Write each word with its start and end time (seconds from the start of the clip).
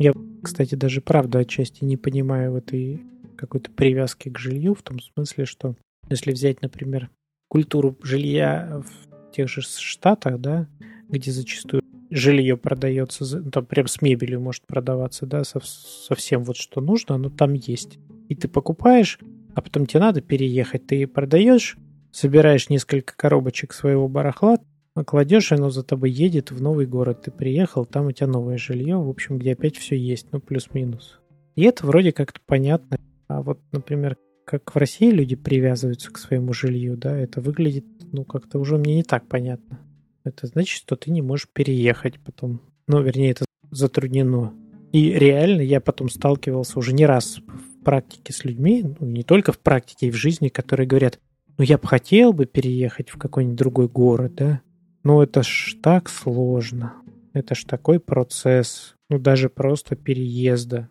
Я, 0.00 0.12
кстати, 0.42 0.76
даже 0.76 1.00
правда 1.00 1.40
отчасти 1.40 1.84
не 1.84 1.96
понимаю 1.96 2.52
в 2.52 2.56
этой 2.56 3.02
какой-то 3.36 3.70
привязки 3.70 4.28
к 4.28 4.38
жилью, 4.38 4.74
в 4.74 4.82
том 4.82 5.00
смысле, 5.00 5.44
что 5.44 5.76
если 6.08 6.32
взять, 6.32 6.62
например, 6.62 7.10
культуру 7.48 7.96
жилья 8.02 8.82
в 8.84 9.32
тех 9.32 9.48
же 9.48 9.60
Штатах, 9.60 10.40
да, 10.40 10.68
где 11.08 11.32
зачастую 11.32 11.82
жилье 12.10 12.56
продается, 12.56 13.42
там 13.50 13.66
прям 13.66 13.88
с 13.88 14.00
мебелью 14.00 14.40
может 14.40 14.66
продаваться, 14.66 15.26
да, 15.26 15.44
со, 15.44 15.60
со 15.60 16.14
всем 16.14 16.44
вот 16.44 16.56
что 16.56 16.80
нужно, 16.80 17.16
оно 17.16 17.28
там 17.28 17.52
есть. 17.52 17.98
И 18.28 18.34
ты 18.34 18.46
покупаешь, 18.48 19.18
а 19.58 19.60
потом 19.60 19.86
тебе 19.86 19.98
надо 19.98 20.20
переехать, 20.20 20.86
ты 20.86 21.04
продаешь, 21.08 21.76
собираешь 22.12 22.70
несколько 22.70 23.16
коробочек 23.16 23.72
своего 23.72 24.06
барахла, 24.06 24.58
кладешь, 25.04 25.50
оно 25.50 25.68
за 25.68 25.82
тобой 25.82 26.12
едет 26.12 26.52
в 26.52 26.62
новый 26.62 26.86
город. 26.86 27.22
Ты 27.22 27.32
приехал, 27.32 27.84
там 27.84 28.06
у 28.06 28.12
тебя 28.12 28.28
новое 28.28 28.56
жилье, 28.56 28.98
в 28.98 29.08
общем, 29.08 29.36
где 29.36 29.54
опять 29.54 29.76
все 29.76 29.96
есть, 29.96 30.28
ну, 30.30 30.38
плюс-минус. 30.38 31.18
И 31.56 31.64
это 31.64 31.84
вроде 31.84 32.12
как-то 32.12 32.38
понятно. 32.46 32.98
А 33.26 33.42
вот, 33.42 33.58
например, 33.72 34.16
как 34.44 34.72
в 34.72 34.78
России 34.78 35.10
люди 35.10 35.34
привязываются 35.34 36.12
к 36.12 36.18
своему 36.18 36.52
жилью, 36.52 36.96
да, 36.96 37.18
это 37.18 37.40
выглядит, 37.40 37.84
ну, 38.12 38.24
как-то 38.24 38.60
уже 38.60 38.78
мне 38.78 38.94
не 38.94 39.02
так 39.02 39.26
понятно. 39.26 39.80
Это 40.22 40.46
значит, 40.46 40.76
что 40.76 40.94
ты 40.94 41.10
не 41.10 41.20
можешь 41.20 41.48
переехать 41.52 42.20
потом. 42.20 42.60
Ну, 42.86 43.02
вернее, 43.02 43.32
это 43.32 43.44
затруднено. 43.72 44.54
И 44.92 45.10
реально 45.10 45.62
я 45.62 45.80
потом 45.80 46.10
сталкивался 46.10 46.78
уже 46.78 46.92
не 46.92 47.06
раз 47.06 47.40
в 47.80 47.84
практике 47.84 48.32
с 48.32 48.44
людьми, 48.44 48.84
ну, 48.98 49.06
не 49.06 49.22
только 49.22 49.52
в 49.52 49.58
практике, 49.58 50.08
и 50.08 50.10
в 50.10 50.16
жизни, 50.16 50.48
которые 50.48 50.86
говорят, 50.86 51.18
ну, 51.56 51.64
я 51.64 51.78
бы 51.78 51.86
хотел 51.86 52.32
бы 52.32 52.46
переехать 52.46 53.10
в 53.10 53.18
какой-нибудь 53.18 53.58
другой 53.58 53.88
город, 53.88 54.34
да, 54.34 54.60
но 55.02 55.22
это 55.22 55.42
ж 55.42 55.76
так 55.82 56.08
сложно. 56.08 56.94
Это 57.32 57.54
ж 57.54 57.64
такой 57.64 58.00
процесс, 58.00 58.94
ну, 59.08 59.18
даже 59.18 59.48
просто 59.48 59.96
переезда. 59.96 60.88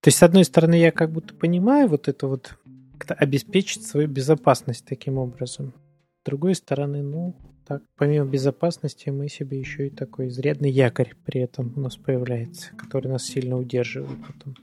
То 0.00 0.08
есть, 0.08 0.18
с 0.18 0.22
одной 0.22 0.44
стороны, 0.44 0.74
я 0.74 0.92
как 0.92 1.12
будто 1.12 1.34
понимаю 1.34 1.88
вот 1.88 2.08
это 2.08 2.26
вот, 2.26 2.58
как-то 2.98 3.14
обеспечить 3.14 3.86
свою 3.86 4.08
безопасность 4.08 4.84
таким 4.84 5.18
образом. 5.18 5.72
С 6.22 6.26
другой 6.26 6.54
стороны, 6.54 7.02
ну, 7.02 7.34
так, 7.66 7.82
помимо 7.96 8.26
безопасности, 8.26 9.08
мы 9.08 9.28
себе 9.28 9.58
еще 9.58 9.86
и 9.86 9.90
такой 9.90 10.28
изрядный 10.28 10.70
якорь 10.70 11.14
при 11.24 11.40
этом 11.40 11.72
у 11.76 11.80
нас 11.80 11.96
появляется, 11.96 12.74
который 12.76 13.08
нас 13.08 13.24
сильно 13.24 13.56
удерживает 13.56 14.18
потом. 14.26 14.56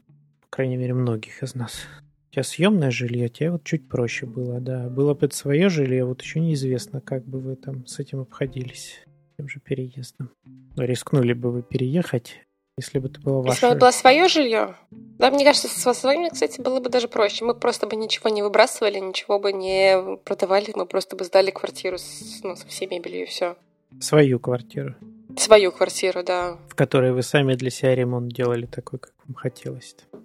Крайней 0.51 0.75
мере, 0.75 0.93
многих 0.93 1.41
из 1.43 1.55
нас. 1.55 1.85
У 2.29 2.33
тебя 2.33 2.43
съемное 2.43 2.91
жилье, 2.91 3.29
тебе 3.29 3.51
вот 3.51 3.63
чуть 3.63 3.87
проще 3.87 4.25
было, 4.25 4.59
да. 4.59 4.89
Было 4.89 5.13
бы 5.13 5.25
это 5.25 5.35
свое 5.35 5.69
жилье, 5.69 6.03
вот 6.03 6.21
еще 6.21 6.41
неизвестно, 6.41 6.99
как 6.99 7.23
бы 7.25 7.39
вы 7.39 7.55
там 7.55 7.87
с 7.87 7.99
этим 7.99 8.19
обходились, 8.19 8.99
тем 9.37 9.47
же 9.47 9.61
переездом. 9.61 10.29
Рискнули 10.75 11.31
бы 11.31 11.51
вы 11.51 11.63
переехать, 11.63 12.35
если 12.77 12.99
бы 12.99 13.07
это 13.07 13.21
было 13.21 13.41
ваше. 13.41 13.65
Если 13.65 13.73
бы 13.73 13.79
было 13.79 13.91
свое 13.91 14.27
жилье, 14.27 14.75
да, 14.91 15.31
мне 15.31 15.45
кажется, 15.45 15.69
со 15.69 15.93
своими, 15.93 16.27
кстати, 16.27 16.59
было 16.59 16.81
бы 16.81 16.89
даже 16.89 17.07
проще. 17.07 17.45
Мы 17.45 17.55
просто 17.55 17.87
бы 17.87 17.95
ничего 17.95 18.29
не 18.29 18.41
выбрасывали, 18.41 18.99
ничего 18.99 19.39
бы 19.39 19.53
не 19.53 20.17
продавали, 20.25 20.73
мы 20.75 20.85
просто 20.85 21.15
бы 21.15 21.23
сдали 21.23 21.51
квартиру 21.51 21.97
с, 21.97 22.41
ну, 22.43 22.57
со 22.57 22.67
всей 22.67 22.89
мебелью 22.89 23.23
и 23.23 23.25
все. 23.25 23.55
Свою 24.01 24.37
квартиру. 24.39 24.95
Свою 25.37 25.71
квартиру, 25.71 26.23
да. 26.23 26.57
В 26.67 26.75
которой 26.75 27.13
вы 27.13 27.23
сами 27.23 27.53
для 27.53 27.69
себя 27.69 27.95
ремонт 27.95 28.33
делали 28.33 28.65
такой, 28.65 28.99
как 28.99 29.13
вам 29.25 29.35
хотелось. 29.35 29.95
-то. 29.97 30.17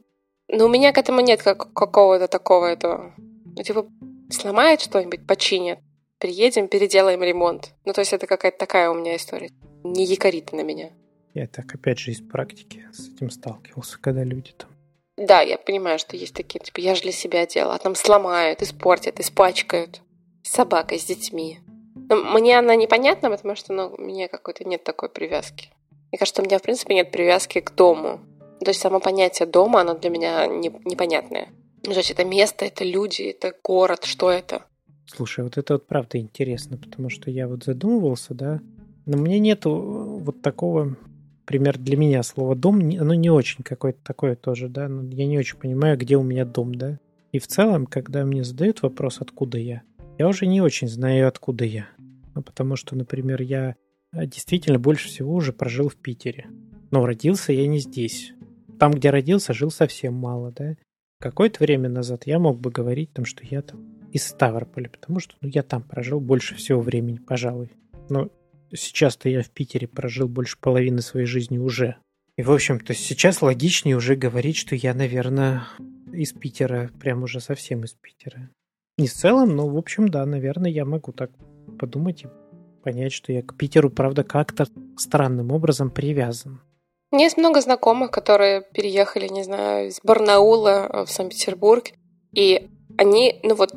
Но 0.48 0.66
у 0.66 0.68
меня 0.68 0.92
к 0.92 0.98
этому 0.98 1.20
нет 1.20 1.42
как, 1.42 1.72
какого-то 1.72 2.28
такого 2.28 2.66
этого. 2.66 3.14
Ну, 3.18 3.62
типа, 3.62 3.86
сломает 4.30 4.80
что-нибудь, 4.80 5.26
починят. 5.26 5.80
Приедем, 6.18 6.68
переделаем 6.68 7.22
ремонт. 7.22 7.74
Ну, 7.84 7.92
то 7.92 8.00
есть 8.00 8.12
это 8.12 8.26
какая-то 8.26 8.58
такая 8.58 8.90
у 8.90 8.94
меня 8.94 9.16
история. 9.16 9.50
Не 9.84 10.04
якорит 10.04 10.52
на 10.52 10.62
меня. 10.62 10.90
Я 11.34 11.46
так, 11.46 11.74
опять 11.74 11.98
же, 11.98 12.12
из 12.12 12.20
практики 12.20 12.86
с 12.92 13.08
этим 13.08 13.30
сталкивался, 13.30 13.98
когда 14.00 14.24
люди 14.24 14.52
там 14.56 14.70
да, 15.16 15.40
я 15.40 15.56
понимаю, 15.56 15.98
что 15.98 16.14
есть 16.14 16.34
такие, 16.34 16.60
типа, 16.60 16.78
я 16.80 16.94
же 16.94 17.02
для 17.02 17.12
себя 17.12 17.46
делала, 17.46 17.76
а 17.76 17.78
там 17.78 17.94
сломают, 17.94 18.60
испортят, 18.60 19.18
испачкают. 19.18 20.02
С 20.42 20.50
собакой, 20.50 20.98
с 20.98 21.04
детьми. 21.04 21.60
Но 22.08 22.16
мне 22.16 22.58
она 22.58 22.76
непонятна, 22.76 23.30
потому 23.30 23.56
что 23.56 23.72
ну, 23.72 23.94
у 23.96 24.00
меня 24.00 24.28
какой-то 24.28 24.64
нет 24.64 24.84
такой 24.84 25.08
привязки. 25.08 25.70
Мне 26.12 26.18
кажется, 26.18 26.42
у 26.42 26.44
меня, 26.44 26.58
в 26.58 26.62
принципе, 26.62 26.94
нет 26.94 27.10
привязки 27.10 27.60
к 27.60 27.74
дому. 27.74 28.20
То 28.60 28.70
есть 28.70 28.80
само 28.80 29.00
понятие 29.00 29.46
дома, 29.46 29.80
оно 29.80 29.94
для 29.94 30.10
меня 30.10 30.46
не, 30.46 30.70
непонятное. 30.84 31.48
Ну, 31.84 31.92
то 31.92 31.98
есть 31.98 32.10
это 32.10 32.24
место, 32.24 32.64
это 32.64 32.84
люди, 32.84 33.22
это 33.22 33.54
город, 33.62 34.04
что 34.04 34.30
это? 34.30 34.64
Слушай, 35.06 35.44
вот 35.44 35.56
это 35.56 35.74
вот 35.74 35.86
правда 35.86 36.18
интересно, 36.18 36.76
потому 36.76 37.10
что 37.10 37.30
я 37.30 37.46
вот 37.46 37.64
задумывался, 37.64 38.34
да, 38.34 38.60
но 39.04 39.16
мне 39.16 39.38
нету 39.38 39.70
вот 40.20 40.42
такого, 40.42 40.96
пример 41.44 41.78
для 41.78 41.96
меня 41.96 42.22
слово 42.24 42.56
дом, 42.56 42.80
оно 42.80 43.14
не 43.14 43.30
очень 43.30 43.62
какое-то 43.62 44.00
такое 44.02 44.34
тоже, 44.34 44.68
да, 44.68 44.88
но 44.88 45.08
я 45.14 45.26
не 45.26 45.38
очень 45.38 45.58
понимаю, 45.58 45.96
где 45.96 46.16
у 46.16 46.24
меня 46.24 46.44
дом, 46.44 46.74
да. 46.74 46.98
И 47.30 47.38
в 47.38 47.46
целом, 47.46 47.86
когда 47.86 48.24
мне 48.24 48.42
задают 48.42 48.82
вопрос, 48.82 49.18
откуда 49.20 49.58
я, 49.58 49.82
я 50.18 50.26
уже 50.26 50.46
не 50.46 50.60
очень 50.60 50.88
знаю, 50.88 51.28
откуда 51.28 51.64
я. 51.64 51.88
Ну, 52.34 52.42
потому 52.42 52.76
что, 52.76 52.96
например, 52.96 53.42
я 53.42 53.76
действительно 54.12 54.78
больше 54.78 55.08
всего 55.08 55.34
уже 55.34 55.52
прожил 55.52 55.88
в 55.88 55.96
Питере. 55.96 56.46
Но 56.90 57.04
родился 57.04 57.52
я 57.52 57.66
не 57.66 57.78
здесь. 57.78 58.32
Там, 58.78 58.92
где 58.92 59.10
родился, 59.10 59.52
жил 59.52 59.70
совсем 59.70 60.14
мало, 60.14 60.52
да. 60.52 60.76
Какое-то 61.20 61.64
время 61.64 61.88
назад 61.88 62.26
я 62.26 62.38
мог 62.38 62.60
бы 62.60 62.70
говорить, 62.70 63.12
там, 63.12 63.24
что 63.24 63.44
я 63.44 63.62
там 63.62 63.96
из 64.12 64.26
Ставрополя, 64.26 64.88
потому 64.88 65.20
что 65.20 65.34
ну, 65.40 65.48
я 65.48 65.62
там 65.62 65.82
прожил 65.82 66.20
больше 66.20 66.54
всего 66.54 66.80
времени, 66.80 67.18
пожалуй. 67.18 67.72
Но 68.08 68.30
сейчас-то 68.72 69.28
я 69.28 69.42
в 69.42 69.50
Питере 69.50 69.88
прожил 69.88 70.28
больше 70.28 70.58
половины 70.60 71.00
своей 71.00 71.26
жизни 71.26 71.58
уже. 71.58 71.96
И, 72.36 72.42
в 72.42 72.52
общем-то, 72.52 72.92
сейчас 72.94 73.40
логичнее 73.40 73.96
уже 73.96 74.14
говорить, 74.14 74.56
что 74.56 74.74
я, 74.74 74.92
наверное, 74.92 75.64
из 76.12 76.32
Питера, 76.32 76.90
прям 77.00 77.22
уже 77.22 77.40
совсем 77.40 77.84
из 77.84 77.94
Питера. 77.94 78.50
Не 78.98 79.08
в 79.08 79.12
целом, 79.12 79.56
но, 79.56 79.68
в 79.68 79.76
общем, 79.76 80.08
да, 80.08 80.24
наверное, 80.26 80.70
я 80.70 80.84
могу 80.84 81.12
так 81.12 81.30
подумать 81.78 82.24
и 82.24 82.28
понять, 82.82 83.12
что 83.12 83.32
я 83.32 83.42
к 83.42 83.56
Питеру, 83.56 83.90
правда, 83.90 84.22
как-то 84.22 84.66
странным 84.96 85.50
образом 85.50 85.90
привязан. 85.90 86.60
У 87.12 87.16
есть 87.16 87.36
много 87.36 87.60
знакомых, 87.60 88.10
которые 88.10 88.62
переехали, 88.62 89.28
не 89.28 89.44
знаю, 89.44 89.88
из 89.88 90.00
Барнаула 90.02 90.88
э, 90.92 91.04
в 91.04 91.10
Санкт-Петербург, 91.10 91.84
и 92.32 92.68
они, 92.98 93.38
ну 93.42 93.54
вот, 93.54 93.72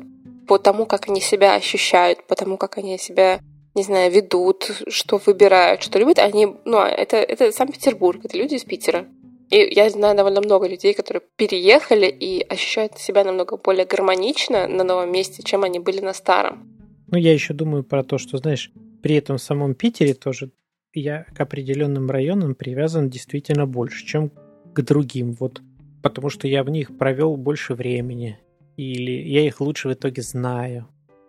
по 0.48 0.58
тому, 0.58 0.84
как 0.84 1.08
они 1.08 1.20
себя 1.20 1.54
ощущают, 1.54 2.26
по 2.26 2.34
тому, 2.34 2.56
как 2.56 2.78
они 2.78 2.98
себя, 2.98 3.40
не 3.76 3.84
знаю, 3.84 4.10
ведут, 4.10 4.70
что 4.88 5.20
выбирают, 5.24 5.82
что 5.82 5.98
любят, 5.98 6.18
они, 6.18 6.46
ну, 6.64 6.78
а 6.78 6.88
это, 6.88 7.18
это 7.18 7.52
Санкт-Петербург, 7.52 8.24
это 8.24 8.36
люди 8.36 8.56
из 8.56 8.64
Питера. 8.64 9.06
И 9.50 9.56
я 9.56 9.88
знаю 9.90 10.16
довольно 10.16 10.40
много 10.40 10.68
людей, 10.68 10.94
которые 10.94 11.22
переехали 11.36 12.06
и 12.06 12.40
ощущают 12.42 12.98
себя 12.98 13.24
намного 13.24 13.56
более 13.56 13.84
гармонично 13.84 14.68
на 14.68 14.84
новом 14.84 15.12
месте, 15.12 15.42
чем 15.42 15.64
они 15.64 15.78
были 15.78 16.00
на 16.00 16.14
старом. 16.14 16.68
Ну, 17.08 17.18
я 17.18 17.32
еще 17.32 17.54
думаю 17.54 17.82
про 17.82 18.04
то, 18.04 18.18
что, 18.18 18.38
знаешь, 18.38 18.72
при 19.02 19.16
этом 19.16 19.38
в 19.38 19.42
самом 19.42 19.74
Питере 19.74 20.14
тоже 20.14 20.50
я 20.94 21.24
к 21.34 21.40
определенным 21.40 22.10
районам 22.10 22.54
привязан 22.54 23.10
действительно 23.10 23.66
больше, 23.66 24.06
чем 24.06 24.30
к 24.72 24.82
другим. 24.82 25.32
Вот 25.32 25.62
потому 26.02 26.30
что 26.30 26.48
я 26.48 26.62
в 26.62 26.70
них 26.70 26.96
провел 26.96 27.36
больше 27.36 27.74
времени. 27.74 28.38
Или 28.76 29.12
я 29.28 29.46
их 29.46 29.60
лучше 29.60 29.88
в 29.88 29.92
итоге 29.92 30.22
знаю. 30.22 30.88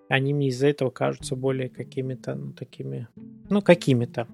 Они 0.10 0.34
мне 0.34 0.48
из-за 0.48 0.68
этого 0.68 0.90
кажутся 0.90 1.36
более 1.36 1.70
какими-то, 1.70 2.36
ну, 2.36 2.54
такими, 2.54 3.08
ну, 3.50 3.62
какими-то. 3.62 4.28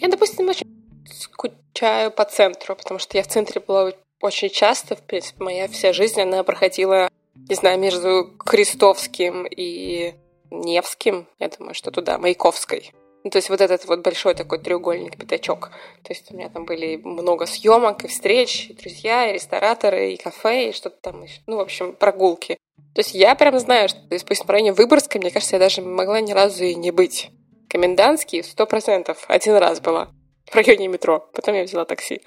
Я, 0.00 0.08
допустим, 0.08 0.48
очень 0.48 0.66
скучаю 1.06 2.10
по 2.10 2.24
центру, 2.24 2.76
потому 2.76 2.98
что 2.98 3.16
я 3.16 3.22
в 3.22 3.28
центре 3.28 3.60
была 3.60 3.92
очень 4.20 4.50
часто. 4.50 4.96
В 4.96 5.02
принципе, 5.02 5.42
моя 5.42 5.68
вся 5.68 5.92
жизнь, 5.92 6.20
она 6.20 6.42
проходила, 6.42 7.08
не 7.48 7.54
знаю, 7.54 7.78
между 7.78 8.32
Крестовским 8.38 9.46
и 9.46 10.14
Невским. 10.50 11.28
Я 11.38 11.48
думаю, 11.48 11.74
что 11.74 11.90
туда, 11.90 12.18
Маяковской. 12.18 12.92
Ну, 13.22 13.30
то 13.30 13.36
есть 13.36 13.50
вот 13.50 13.60
этот 13.60 13.84
вот 13.86 14.00
большой 14.00 14.34
такой 14.34 14.58
треугольник, 14.58 15.18
пятачок. 15.18 15.70
То 16.02 16.12
есть 16.12 16.30
у 16.32 16.36
меня 16.36 16.48
там 16.48 16.64
были 16.64 16.96
много 16.96 17.46
съемок 17.46 18.04
и 18.04 18.08
встреч, 18.08 18.70
и 18.70 18.74
друзья, 18.74 19.30
и 19.30 19.34
рестораторы, 19.34 20.12
и 20.12 20.16
кафе, 20.16 20.70
и 20.70 20.72
что-то 20.72 20.96
там 21.02 21.22
еще. 21.22 21.40
Ну, 21.46 21.56
в 21.56 21.60
общем, 21.60 21.92
прогулки. 21.92 22.56
То 22.94 23.00
есть 23.00 23.14
я 23.14 23.34
прям 23.34 23.58
знаю, 23.58 23.88
что, 23.88 23.98
то 24.00 24.14
есть, 24.14 24.24
допустим, 24.24 24.46
в 24.46 24.50
районе 24.50 24.72
Выборгской, 24.72 25.20
мне 25.20 25.30
кажется, 25.30 25.56
я 25.56 25.60
даже 25.60 25.82
могла 25.82 26.20
ни 26.20 26.32
разу 26.32 26.64
и 26.64 26.74
не 26.74 26.90
быть. 26.90 27.30
Комендантский 27.68 28.42
сто 28.42 28.66
процентов 28.66 29.24
один 29.28 29.56
раз 29.56 29.80
была 29.80 30.08
в 30.46 30.54
районе 30.54 30.88
метро. 30.88 31.28
Потом 31.34 31.54
я 31.54 31.64
взяла 31.64 31.84
такси. 31.84 32.22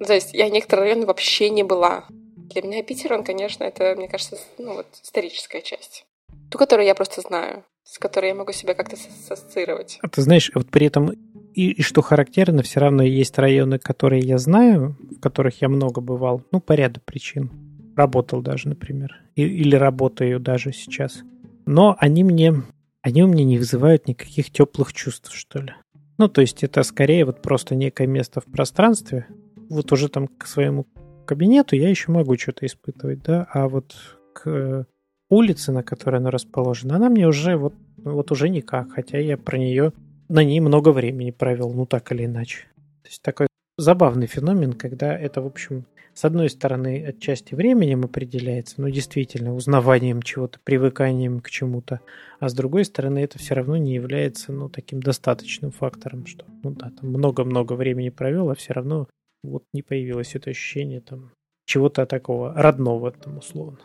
Ну, 0.00 0.06
то 0.06 0.14
есть 0.14 0.32
я 0.32 0.48
некоторые 0.48 0.86
районы 0.86 1.06
вообще 1.06 1.50
не 1.50 1.62
была. 1.62 2.06
Для 2.08 2.62
меня 2.62 2.82
Питер, 2.82 3.12
он, 3.12 3.22
конечно, 3.22 3.64
это, 3.64 3.94
мне 3.96 4.08
кажется, 4.08 4.38
ну 4.56 4.74
вот 4.74 4.86
историческая 5.02 5.60
часть. 5.60 6.06
Ту, 6.50 6.58
которую 6.58 6.86
я 6.86 6.94
просто 6.94 7.20
знаю 7.20 7.64
с 7.88 7.98
которой 7.98 8.28
я 8.28 8.34
могу 8.34 8.52
себя 8.52 8.74
как-то 8.74 8.96
ассоциировать. 8.96 9.98
А 10.02 10.08
ты 10.08 10.20
знаешь, 10.20 10.50
вот 10.54 10.68
при 10.68 10.86
этом 10.86 11.10
и, 11.54 11.70
и 11.70 11.82
что 11.82 12.02
характерно, 12.02 12.62
все 12.62 12.80
равно 12.80 13.02
есть 13.02 13.38
районы, 13.38 13.78
которые 13.78 14.22
я 14.22 14.38
знаю, 14.38 14.96
в 15.10 15.20
которых 15.20 15.62
я 15.62 15.68
много 15.68 16.00
бывал, 16.00 16.44
ну, 16.52 16.60
по 16.60 16.72
ряду 16.72 17.00
причин. 17.04 17.50
работал 17.96 18.42
даже, 18.42 18.68
например, 18.68 19.16
или 19.34 19.74
работаю 19.74 20.38
даже 20.38 20.72
сейчас. 20.72 21.22
Но 21.66 21.96
они 21.98 22.24
мне, 22.24 22.62
они 23.00 23.22
у 23.22 23.26
меня 23.26 23.44
не 23.44 23.58
вызывают 23.58 24.06
никаких 24.06 24.50
теплых 24.50 24.92
чувств, 24.92 25.34
что 25.34 25.60
ли. 25.60 25.74
Ну, 26.18 26.28
то 26.28 26.42
есть 26.42 26.62
это 26.62 26.82
скорее 26.82 27.24
вот 27.24 27.42
просто 27.42 27.74
некое 27.74 28.06
место 28.06 28.40
в 28.40 28.44
пространстве. 28.44 29.26
Вот 29.70 29.90
уже 29.92 30.08
там 30.08 30.28
к 30.28 30.46
своему 30.46 30.86
кабинету 31.26 31.74
я 31.74 31.88
еще 31.88 32.12
могу 32.12 32.36
что-то 32.36 32.66
испытывать, 32.66 33.22
да, 33.22 33.48
а 33.52 33.68
вот 33.68 33.96
к 34.34 34.86
улице, 35.30 35.72
на 35.72 35.82
которой 35.82 36.16
она 36.16 36.30
расположена, 36.30 36.96
она 36.96 37.08
мне 37.08 37.26
уже 37.26 37.56
вот, 37.56 37.74
вот 37.96 38.30
уже 38.32 38.48
никак, 38.48 38.92
хотя 38.92 39.18
я 39.18 39.36
про 39.36 39.58
нее 39.58 39.92
на 40.28 40.44
ней 40.44 40.60
много 40.60 40.90
времени 40.90 41.30
провел, 41.30 41.72
ну 41.72 41.86
так 41.86 42.12
или 42.12 42.24
иначе. 42.24 42.66
То 43.02 43.08
есть 43.08 43.22
такой 43.22 43.46
забавный 43.76 44.26
феномен, 44.26 44.74
когда 44.74 45.16
это, 45.16 45.40
в 45.40 45.46
общем, 45.46 45.84
с 46.18 46.24
одной 46.24 46.50
стороны, 46.50 47.04
отчасти 47.06 47.54
временем 47.54 48.04
определяется, 48.04 48.80
ну, 48.80 48.90
действительно, 48.90 49.54
узнаванием 49.54 50.20
чего-то, 50.20 50.58
привыканием 50.64 51.40
к 51.40 51.48
чему-то, 51.48 52.00
а 52.40 52.48
с 52.48 52.54
другой 52.54 52.84
стороны, 52.84 53.20
это 53.20 53.38
все 53.38 53.54
равно 53.54 53.76
не 53.76 53.94
является, 53.94 54.52
ну, 54.52 54.68
таким 54.68 55.00
достаточным 55.00 55.70
фактором, 55.70 56.26
что, 56.26 56.44
ну, 56.64 56.72
да, 56.72 56.90
там 56.90 57.10
много-много 57.10 57.74
времени 57.74 58.08
провел, 58.08 58.50
а 58.50 58.56
все 58.56 58.72
равно 58.72 59.06
вот 59.44 59.62
не 59.72 59.82
появилось 59.82 60.34
это 60.34 60.50
ощущение 60.50 61.00
там 61.00 61.30
чего-то 61.66 62.04
такого 62.04 62.52
родного 62.52 63.12
там 63.12 63.38
условно. 63.38 63.78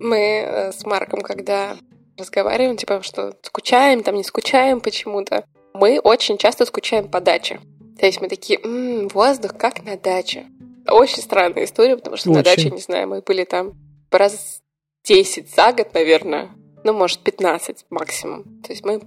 Мы 0.00 0.18
э, 0.18 0.72
с 0.72 0.84
Марком, 0.84 1.20
когда 1.20 1.76
разговариваем, 2.18 2.76
типа, 2.76 3.02
что 3.02 3.34
скучаем, 3.42 4.02
там 4.02 4.16
не 4.16 4.24
скучаем 4.24 4.80
почему-то, 4.80 5.44
мы 5.74 6.00
очень 6.00 6.38
часто 6.38 6.66
скучаем 6.66 7.08
по 7.08 7.20
даче. 7.20 7.60
То 7.98 8.06
есть 8.06 8.20
мы 8.20 8.28
такие, 8.28 8.58
м-м, 8.60 9.08
воздух 9.08 9.56
как 9.56 9.84
на 9.84 9.96
даче. 9.96 10.46
Очень 10.88 11.22
странная 11.22 11.64
история, 11.64 11.96
потому 11.96 12.16
что 12.16 12.30
Очень. 12.30 12.38
на 12.38 12.42
даче, 12.44 12.70
не 12.70 12.80
знаю, 12.80 13.08
мы 13.08 13.20
были 13.20 13.44
там 13.44 13.74
раз 14.10 14.60
10 15.04 15.54
за 15.54 15.72
год, 15.72 15.94
наверное, 15.94 16.50
ну, 16.82 16.92
может, 16.92 17.20
15 17.20 17.86
максимум. 17.90 18.44
То 18.62 18.72
есть 18.72 18.84
мы 18.84 19.00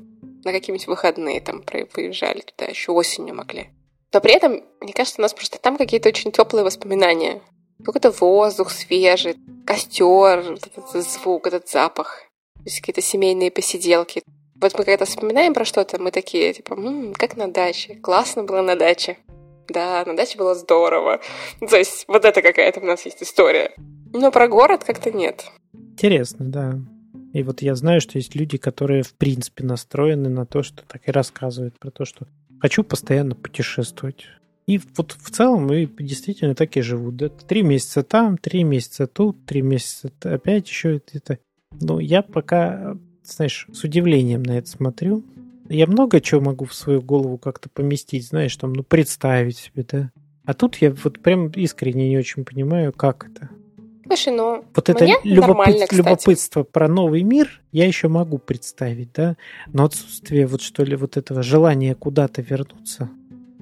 на 0.44 0.52
какие-нибудь 0.52 0.88
выходные 0.88 1.42
там 1.42 1.64
выезжали 1.96 2.42
туда, 2.42 2.70
еще 2.70 2.92
осенью 2.92 3.36
могли. 3.36 3.70
Но 4.14 4.22
при 4.22 4.34
этом, 4.34 4.62
мне 4.80 4.94
кажется, 4.94 5.20
у 5.20 5.24
нас 5.24 5.34
просто 5.34 5.60
там 5.60 5.78
какие-то 5.78 6.10
очень 6.10 6.32
теплые 6.32 6.64
воспоминания. 6.64 7.42
Какой-то 7.84 8.12
воздух 8.12 8.72
свежий, 8.72 9.36
костер, 9.66 10.40
этот 10.40 10.90
звук, 11.04 11.48
этот 11.48 11.70
запах. 11.70 12.22
То 12.56 12.64
есть 12.66 12.80
какие-то 12.80 13.02
семейные 13.02 13.52
посиделки. 13.52 14.24
Вот 14.56 14.78
мы 14.78 14.86
когда 14.86 15.06
вспоминаем 15.06 15.54
про 15.54 15.66
что-то, 15.66 16.02
мы 16.02 16.12
такие, 16.12 16.54
типа, 16.54 16.74
м-м, 16.74 17.14
как 17.14 17.36
на 17.36 17.52
даче. 17.52 17.96
Классно 17.96 18.44
было 18.44 18.62
на 18.62 18.76
даче. 18.76 19.18
Да, 19.68 20.04
на 20.06 20.16
даче 20.16 20.38
было 20.38 20.56
здорово. 20.56 21.20
То 21.60 21.78
есть 21.78 22.06
вот 22.08 22.26
это 22.26 22.42
какая-то 22.42 22.80
у 22.80 22.86
нас 22.86 23.06
есть 23.06 23.22
история. 23.22 23.74
Но 24.14 24.32
про 24.32 24.48
город 24.48 24.84
как-то 24.84 25.12
нет. 25.12 25.46
Интересно, 25.74 26.46
да. 26.46 26.80
И 27.34 27.42
вот 27.44 27.62
я 27.62 27.76
знаю, 27.76 28.00
что 28.00 28.18
есть 28.18 28.36
люди, 28.36 28.58
которые 28.58 29.04
в 29.04 29.14
принципе 29.16 29.64
настроены 29.64 30.30
на 30.30 30.46
то, 30.46 30.62
что 30.62 30.84
так 30.88 31.08
и 31.08 31.12
рассказывают 31.12 31.80
про 31.80 31.90
то, 31.90 32.06
что 32.06 32.28
хочу 32.62 32.84
постоянно 32.84 33.36
путешествовать. 33.36 34.26
И 34.66 34.80
вот 34.96 35.16
в 35.20 35.30
целом 35.32 35.72
и 35.74 35.86
действительно 35.86 36.56
так 36.56 36.78
и 36.78 36.82
живут. 36.82 37.18
Да? 37.18 37.30
Три 37.30 37.64
месяца 37.64 38.04
там, 38.04 38.38
три 38.38 38.64
месяца 38.64 39.08
тут, 39.08 39.46
три 39.46 39.62
месяца 39.62 40.12
опять 40.24 40.68
еще 40.68 41.02
это. 41.12 41.40
Ну, 41.80 42.00
я 42.00 42.22
пока, 42.22 42.98
знаешь, 43.24 43.68
с 43.74 43.84
удивлением 43.84 44.44
на 44.44 44.58
это 44.58 44.70
смотрю. 44.70 45.24
Я 45.70 45.88
много 45.88 46.22
чего 46.22 46.42
могу 46.42 46.66
в 46.66 46.74
свою 46.74 47.02
голову 47.02 47.38
как-то 47.38 47.70
поместить, 47.70 48.28
знаешь, 48.28 48.56
там, 48.56 48.74
ну, 48.74 48.84
представить 48.84 49.58
себе, 49.58 49.86
да. 49.90 50.12
А 50.46 50.54
тут 50.54 50.76
я 50.78 50.92
вот 50.92 51.20
прям 51.20 51.48
искренне 51.50 52.10
не 52.10 52.18
очень 52.18 52.46
понимаю, 52.46 52.94
как 52.94 53.30
это. 53.30 53.50
Слушай, 54.06 54.34
ну, 54.34 54.66
вот 54.76 54.90
это 54.90 55.08
любопыт, 55.24 55.92
любопытство 55.92 56.64
про 56.64 56.88
новый 56.88 57.24
мир 57.24 57.62
я 57.72 57.88
еще 57.88 58.10
могу 58.10 58.38
представить, 58.38 59.14
да, 59.14 59.38
но 59.68 59.86
отсутствие 59.86 60.46
вот 60.46 60.62
что 60.62 60.84
ли 60.84 60.96
вот 60.96 61.16
этого 61.16 61.42
желания 61.42 61.96
куда-то 61.96 62.42
вернуться, 62.42 63.10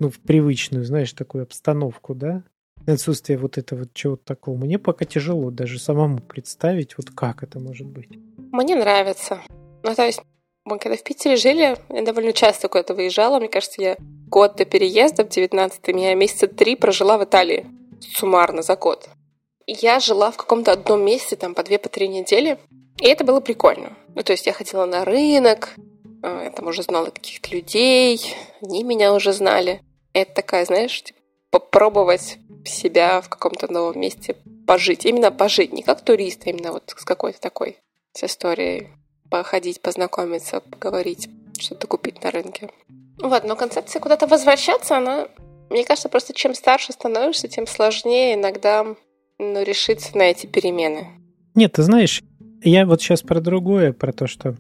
ну, 0.02 0.10
в 0.10 0.20
привычную, 0.20 0.84
знаешь, 0.84 1.14
такую 1.14 1.44
обстановку, 1.44 2.16
да, 2.16 2.44
отсутствие 2.88 3.38
вот 3.38 3.60
этого 3.60 3.86
чего-то 3.94 4.26
такого, 4.26 4.58
мне 4.58 4.80
пока 4.80 5.06
тяжело 5.06 5.52
даже 5.52 5.78
самому 5.78 6.18
представить, 6.18 6.98
вот 6.98 7.12
как 7.12 7.44
это 7.44 7.60
может 7.60 7.86
быть. 7.86 8.10
Мне 8.52 8.76
нравится. 8.76 9.40
Ну, 9.84 9.94
то 9.94 10.04
есть 10.04 10.22
мы 10.66 10.80
когда 10.80 10.98
в 10.98 11.04
Питере 11.04 11.36
жили, 11.36 11.78
я 11.90 12.02
довольно 12.04 12.34
часто 12.34 12.68
куда-то 12.68 12.96
выезжала. 12.96 13.38
Мне 13.38 13.48
кажется, 13.48 13.80
я 13.80 13.98
год 14.28 14.56
до 14.56 14.66
переезда 14.66 15.24
в 15.24 15.28
19-м, 15.28 15.96
я 15.98 16.16
месяца 16.16 16.48
три 16.48 16.76
прожила 16.76 17.20
в 17.20 17.24
Италии. 17.24 17.68
Суммарно 18.16 18.64
за 18.64 18.76
год. 18.76 19.08
Я 19.68 20.00
жила 20.00 20.32
в 20.32 20.38
каком-то 20.38 20.72
одном 20.72 21.06
месте, 21.06 21.36
там, 21.36 21.54
по 21.54 21.62
две, 21.62 21.78
по 21.78 21.90
три 21.90 22.08
недели. 22.08 22.58
И 23.00 23.06
это 23.06 23.24
было 23.24 23.40
прикольно. 23.40 23.96
Ну, 24.16 24.24
то 24.24 24.32
есть 24.32 24.48
я 24.48 24.54
ходила 24.54 24.86
на 24.86 25.06
рынок, 25.06 25.76
э, 26.24 26.42
я 26.46 26.50
там 26.50 26.66
уже 26.66 26.82
знала 26.82 27.12
каких-то 27.12 27.52
людей, 27.52 28.36
они 28.64 28.84
меня 28.84 29.14
уже 29.14 29.32
знали. 29.32 29.82
Это 30.14 30.34
такая, 30.34 30.66
знаешь, 30.66 31.04
типа, 31.04 31.20
попробовать 31.50 32.38
себя 32.66 33.22
в 33.22 33.30
каком-то 33.30 33.72
новом 33.72 34.00
месте 34.00 34.36
пожить. 34.68 35.06
Именно 35.06 35.32
пожить, 35.32 35.74
не 35.74 35.84
как 35.84 36.02
турист, 36.02 36.44
а 36.46 36.50
именно 36.50 36.72
вот 36.72 36.94
с 36.96 37.06
какой-то 37.06 37.40
такой 37.40 37.78
с 38.14 38.24
историей 38.24 38.90
походить, 39.30 39.82
познакомиться, 39.82 40.60
поговорить, 40.60 41.30
что-то 41.60 41.88
купить 41.88 42.24
на 42.24 42.32
рынке. 42.32 42.70
Вот, 43.20 43.44
но 43.44 43.56
концепция 43.56 44.00
куда-то 44.00 44.28
возвращаться, 44.28 44.98
она, 44.98 45.28
мне 45.70 45.86
кажется, 45.86 46.10
просто 46.10 46.34
чем 46.34 46.54
старше 46.54 46.92
становишься, 46.92 47.48
тем 47.48 47.68
сложнее 47.68 48.36
иногда 48.36 48.96
ну, 49.40 49.64
решиться 49.64 50.18
на 50.18 50.24
эти 50.24 50.46
перемены. 50.46 51.08
Нет, 51.56 51.74
ты 51.74 51.84
знаешь, 51.84 52.22
я 52.64 52.86
вот 52.86 53.02
сейчас 53.02 53.22
про 53.22 53.40
другое, 53.40 53.94
про 53.94 54.12
то, 54.12 54.28
что 54.28 54.56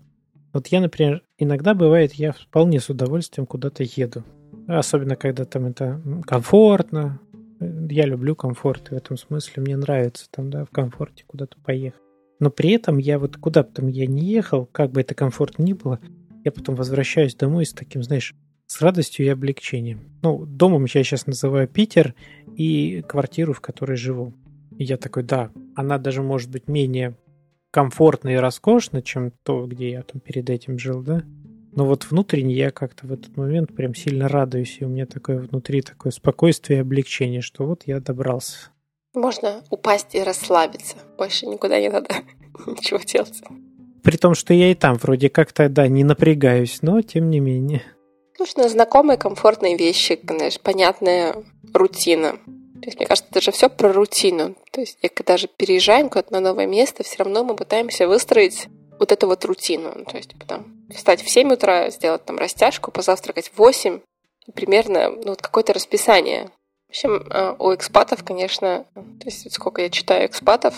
вот 0.53 0.67
я, 0.67 0.81
например, 0.81 1.23
иногда 1.37 1.73
бывает, 1.73 2.13
я 2.13 2.33
вполне 2.33 2.79
с 2.79 2.89
удовольствием 2.89 3.45
куда-то 3.45 3.83
еду. 3.83 4.23
Особенно, 4.67 5.15
когда 5.15 5.45
там 5.45 5.67
это 5.67 6.01
комфортно. 6.25 7.19
Я 7.59 8.05
люблю 8.05 8.35
комфорт, 8.35 8.89
в 8.89 8.93
этом 8.93 9.17
смысле 9.17 9.63
мне 9.63 9.77
нравится 9.77 10.27
там, 10.31 10.49
да, 10.49 10.65
в 10.65 10.69
комфорте 10.69 11.23
куда-то 11.27 11.57
поехать. 11.59 12.01
Но 12.39 12.49
при 12.49 12.71
этом 12.71 12.97
я 12.97 13.19
вот 13.19 13.37
куда 13.37 13.61
бы 13.61 13.69
там 13.71 13.87
я 13.87 14.07
не 14.07 14.25
ехал, 14.25 14.65
как 14.65 14.91
бы 14.91 15.01
это 15.01 15.13
комфортно 15.13 15.61
ни 15.61 15.73
было, 15.73 15.99
я 16.43 16.51
потом 16.51 16.75
возвращаюсь 16.75 17.35
домой 17.35 17.67
с 17.67 17.73
таким, 17.73 18.01
знаешь, 18.01 18.33
с 18.65 18.81
радостью 18.81 19.25
и 19.25 19.29
облегчением. 19.29 19.99
Ну, 20.23 20.45
домом 20.45 20.85
я 20.85 21.03
сейчас 21.03 21.27
называю 21.27 21.67
Питер 21.67 22.15
и 22.55 23.03
квартиру, 23.07 23.53
в 23.53 23.61
которой 23.61 23.95
живу. 23.95 24.33
И 24.77 24.83
я 24.83 24.97
такой, 24.97 25.23
да, 25.23 25.51
она 25.75 25.97
даже 25.97 26.23
может 26.23 26.49
быть 26.49 26.67
менее 26.67 27.15
комфортна 27.69 28.29
и 28.29 28.37
роскошна, 28.37 29.01
чем 29.01 29.31
то, 29.43 29.67
где 29.67 29.91
я 29.91 30.03
там 30.03 30.19
перед 30.19 30.49
этим 30.49 30.79
жил, 30.79 31.03
да? 31.03 31.23
Но 31.73 31.85
вот 31.85 32.05
внутренне 32.09 32.53
я 32.53 32.71
как-то 32.71 33.07
в 33.07 33.13
этот 33.13 33.37
момент 33.37 33.73
прям 33.73 33.95
сильно 33.95 34.27
радуюсь, 34.27 34.77
и 34.79 34.85
у 34.85 34.89
меня 34.89 35.05
такое 35.05 35.39
внутри 35.39 35.81
такое 35.81 36.11
спокойствие 36.11 36.79
и 36.79 36.81
облегчение, 36.81 37.41
что 37.41 37.65
вот 37.65 37.83
я 37.85 37.99
добрался. 37.99 38.69
Можно 39.13 39.63
упасть 39.69 40.15
и 40.15 40.23
расслабиться. 40.23 40.95
Больше 41.17 41.45
никуда 41.45 41.79
не 41.79 41.89
надо 41.89 42.09
ничего 42.65 42.99
делать. 42.99 43.41
При 44.03 44.17
том, 44.17 44.35
что 44.35 44.53
я 44.53 44.71
и 44.71 44.75
там 44.75 44.95
вроде 44.95 45.29
как-то, 45.29 45.69
да, 45.69 45.87
не 45.87 46.03
напрягаюсь, 46.03 46.81
но 46.81 47.01
тем 47.01 47.29
не 47.29 47.39
менее. 47.39 47.83
Нужно 48.39 48.67
знакомые, 48.67 49.17
комфортные 49.17 49.77
вещи, 49.77 50.19
знаешь, 50.23 50.59
понятная 50.59 51.35
рутина. 51.73 52.31
То 52.81 52.87
есть, 52.87 52.97
мне 52.97 53.05
кажется, 53.05 53.29
это 53.29 53.41
же 53.41 53.51
все 53.51 53.69
про 53.69 53.93
рутину. 53.93 54.55
То 54.71 54.81
есть, 54.81 54.97
когда 55.13 55.37
же 55.37 55.47
переезжаем 55.47 56.09
куда-то 56.09 56.33
на 56.33 56.39
новое 56.39 56.65
место, 56.65 57.03
все 57.03 57.17
равно 57.19 57.43
мы 57.43 57.55
пытаемся 57.55 58.07
выстроить 58.07 58.67
вот 59.01 59.11
эту 59.11 59.25
вот 59.25 59.43
рутину. 59.45 60.05
То 60.05 60.17
есть, 60.17 60.37
потом 60.37 60.85
встать 60.93 61.23
в 61.23 61.29
7 61.29 61.53
утра, 61.53 61.89
сделать 61.89 62.23
там 62.23 62.37
растяжку, 62.37 62.91
позавтракать 62.91 63.49
в 63.49 63.57
8, 63.57 63.99
примерно 64.53 65.09
ну, 65.09 65.29
вот 65.29 65.41
какое-то 65.41 65.73
расписание. 65.73 66.51
В 66.87 66.89
общем, 66.91 67.15
э, 67.15 67.55
у 67.57 67.73
экспатов, 67.73 68.23
конечно, 68.23 68.85
то 68.93 69.25
есть 69.25 69.51
сколько 69.51 69.81
я 69.81 69.89
читаю 69.89 70.27
экспатов, 70.27 70.75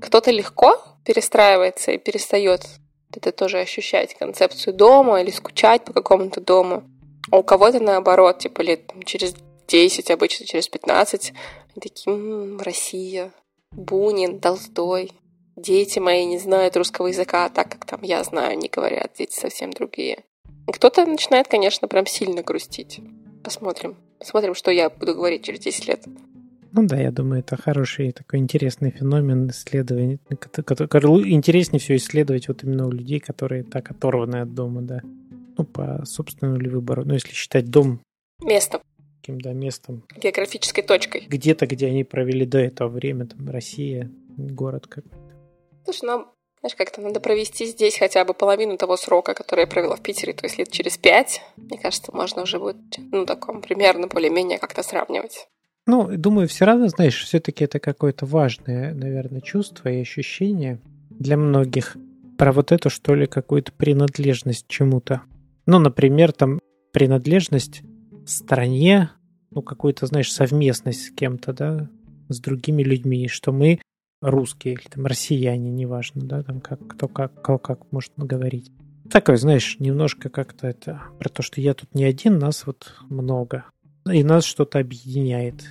кто-то 0.00 0.30
легко 0.30 0.80
перестраивается 1.04 1.90
и 1.90 1.98
перестает 1.98 2.64
это 3.10 3.32
тоже 3.32 3.58
ощущать 3.58 4.14
концепцию 4.14 4.74
дома 4.74 5.20
или 5.20 5.30
скучать 5.30 5.84
по 5.84 5.92
какому-то 5.92 6.40
дому. 6.40 6.84
А 7.32 7.38
у 7.38 7.42
кого-то 7.42 7.80
наоборот, 7.80 8.38
типа 8.38 8.60
лет 8.60 8.86
там, 8.86 9.02
через 9.02 9.34
10, 9.66 10.12
обычно 10.12 10.46
через 10.46 10.68
15, 10.68 11.32
они 11.32 11.80
такие, 11.80 12.14
м-м, 12.14 12.60
Россия, 12.60 13.32
Бунин, 13.72 14.38
Толстой, 14.38 15.10
дети 15.56 15.98
мои 15.98 16.24
не 16.24 16.38
знают 16.38 16.76
русского 16.76 17.08
языка, 17.08 17.48
так 17.48 17.68
как 17.68 17.84
там 17.84 18.00
я 18.02 18.22
знаю, 18.24 18.58
не 18.58 18.68
говорят, 18.68 19.12
дети 19.18 19.38
совсем 19.38 19.70
другие. 19.70 20.24
Кто-то 20.66 21.04
начинает, 21.06 21.48
конечно, 21.48 21.88
прям 21.88 22.06
сильно 22.06 22.42
грустить. 22.42 23.00
Посмотрим. 23.42 23.96
Посмотрим, 24.18 24.54
что 24.54 24.70
я 24.70 24.88
буду 24.88 25.14
говорить 25.14 25.44
через 25.44 25.60
10 25.60 25.88
лет. 25.88 26.06
Ну 26.72 26.86
да, 26.86 26.96
я 26.96 27.12
думаю, 27.12 27.40
это 27.40 27.56
хороший 27.56 28.10
такой 28.12 28.40
интересный 28.40 28.90
феномен 28.90 29.48
исследования. 29.50 30.18
Который, 30.64 31.30
интереснее 31.30 31.78
всего 31.78 31.96
исследовать 31.96 32.48
вот 32.48 32.64
именно 32.64 32.86
у 32.86 32.90
людей, 32.90 33.20
которые 33.20 33.62
так 33.62 33.90
оторваны 33.90 34.36
от 34.36 34.54
дома, 34.54 34.82
да. 34.82 35.00
Ну, 35.56 35.64
по 35.64 36.02
собственному 36.04 36.58
ли 36.58 36.68
выбору. 36.68 37.04
Ну, 37.04 37.14
если 37.14 37.32
считать 37.32 37.70
дом... 37.70 38.00
Местом. 38.42 38.80
Каким, 39.20 39.40
да, 39.40 39.52
местом. 39.52 40.04
Географической 40.16 40.82
точкой. 40.82 41.26
Где-то, 41.28 41.66
где 41.66 41.86
они 41.86 42.02
провели 42.02 42.44
до 42.44 42.58
этого 42.58 42.88
время, 42.88 43.26
там, 43.26 43.48
Россия, 43.48 44.10
город 44.36 44.88
какой-то. 44.88 45.23
Слушай, 45.84 46.06
нам, 46.06 46.32
знаешь, 46.60 46.74
как-то 46.76 47.00
надо 47.02 47.20
провести 47.20 47.66
здесь 47.66 47.98
хотя 47.98 48.24
бы 48.24 48.32
половину 48.32 48.78
того 48.78 48.96
срока, 48.96 49.34
который 49.34 49.60
я 49.60 49.66
провела 49.66 49.96
в 49.96 50.02
Питере, 50.02 50.32
то 50.32 50.46
есть 50.46 50.58
лет 50.58 50.70
через 50.70 50.96
пять. 50.96 51.42
Мне 51.56 51.78
кажется, 51.78 52.10
можно 52.14 52.42
уже 52.42 52.58
будет, 52.58 52.76
ну, 53.12 53.26
таком 53.26 53.60
примерно 53.60 54.06
более-менее 54.06 54.58
как-то 54.58 54.82
сравнивать. 54.82 55.48
Ну, 55.86 56.08
думаю, 56.16 56.48
все 56.48 56.64
равно, 56.64 56.88
знаешь, 56.88 57.22
все-таки 57.22 57.64
это 57.64 57.78
какое-то 57.78 58.24
важное, 58.24 58.94
наверное, 58.94 59.42
чувство 59.42 59.90
и 59.90 60.00
ощущение 60.00 60.80
для 61.10 61.36
многих 61.36 61.96
про 62.38 62.52
вот 62.52 62.72
эту, 62.72 62.88
что 62.88 63.14
ли, 63.14 63.26
какую-то 63.26 63.72
принадлежность 63.72 64.66
чему-то. 64.66 65.22
Ну, 65.66 65.78
например, 65.78 66.32
там 66.32 66.60
принадлежность 66.92 67.82
стране, 68.26 69.10
ну, 69.50 69.60
какую-то, 69.60 70.06
знаешь, 70.06 70.32
совместность 70.32 71.06
с 71.06 71.10
кем-то, 71.10 71.52
да, 71.52 71.90
с 72.30 72.40
другими 72.40 72.82
людьми, 72.82 73.28
что 73.28 73.52
мы 73.52 73.80
русские 74.24 74.74
или 74.74 74.88
там 74.90 75.06
россияне, 75.06 75.70
неважно, 75.70 76.22
да, 76.22 76.42
там 76.42 76.60
как, 76.60 76.86
кто 76.86 77.08
как, 77.08 77.42
кто 77.42 77.58
как 77.58 77.92
может 77.92 78.12
говорить. 78.16 78.72
Такое, 79.10 79.36
знаешь, 79.36 79.76
немножко 79.80 80.30
как-то 80.30 80.66
это 80.66 81.02
про 81.18 81.28
то, 81.28 81.42
что 81.42 81.60
я 81.60 81.74
тут 81.74 81.94
не 81.94 82.04
один, 82.04 82.38
нас 82.38 82.66
вот 82.66 82.94
много. 83.10 83.66
И 84.10 84.24
нас 84.24 84.44
что-то 84.44 84.78
объединяет. 84.78 85.64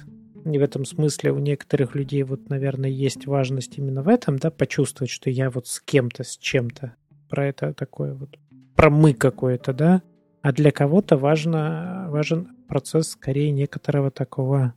И 0.45 0.57
в 0.57 0.61
этом 0.61 0.85
смысле 0.85 1.31
у 1.31 1.39
некоторых 1.39 1.95
людей 1.95 2.23
вот, 2.23 2.49
наверное, 2.49 2.89
есть 2.89 3.25
важность 3.25 3.77
именно 3.77 4.03
в 4.03 4.07
этом, 4.07 4.37
да, 4.37 4.51
почувствовать, 4.51 5.09
что 5.09 5.29
я 5.29 5.49
вот 5.49 5.67
с 5.67 5.79
кем-то, 5.79 6.23
с 6.23 6.37
чем-то. 6.37 6.95
Про 7.29 7.47
это 7.47 7.73
такое 7.73 8.13
вот, 8.13 8.37
про 8.75 8.89
мы 8.89 9.13
какое-то, 9.13 9.73
да. 9.73 10.03
А 10.41 10.51
для 10.51 10.71
кого-то 10.71 11.17
важно, 11.17 12.07
важен 12.09 12.49
процесс 12.67 13.09
скорее 13.09 13.51
некоторого 13.51 14.11
такого 14.11 14.73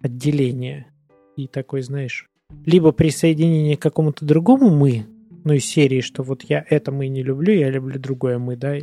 отделения. 0.00 0.92
И 1.36 1.46
такой, 1.46 1.82
знаешь, 1.82 2.30
либо 2.64 2.92
присоединение 2.92 3.76
к 3.76 3.82
какому-то 3.82 4.24
другому 4.24 4.70
мы, 4.70 5.06
ну, 5.44 5.54
из 5.54 5.64
серии, 5.64 6.00
что 6.00 6.22
вот 6.22 6.42
я 6.42 6.64
это 6.68 6.92
мы 6.92 7.08
не 7.08 7.22
люблю, 7.22 7.52
я 7.52 7.70
люблю 7.70 7.98
другое 7.98 8.38
мы, 8.38 8.56
да, 8.56 8.76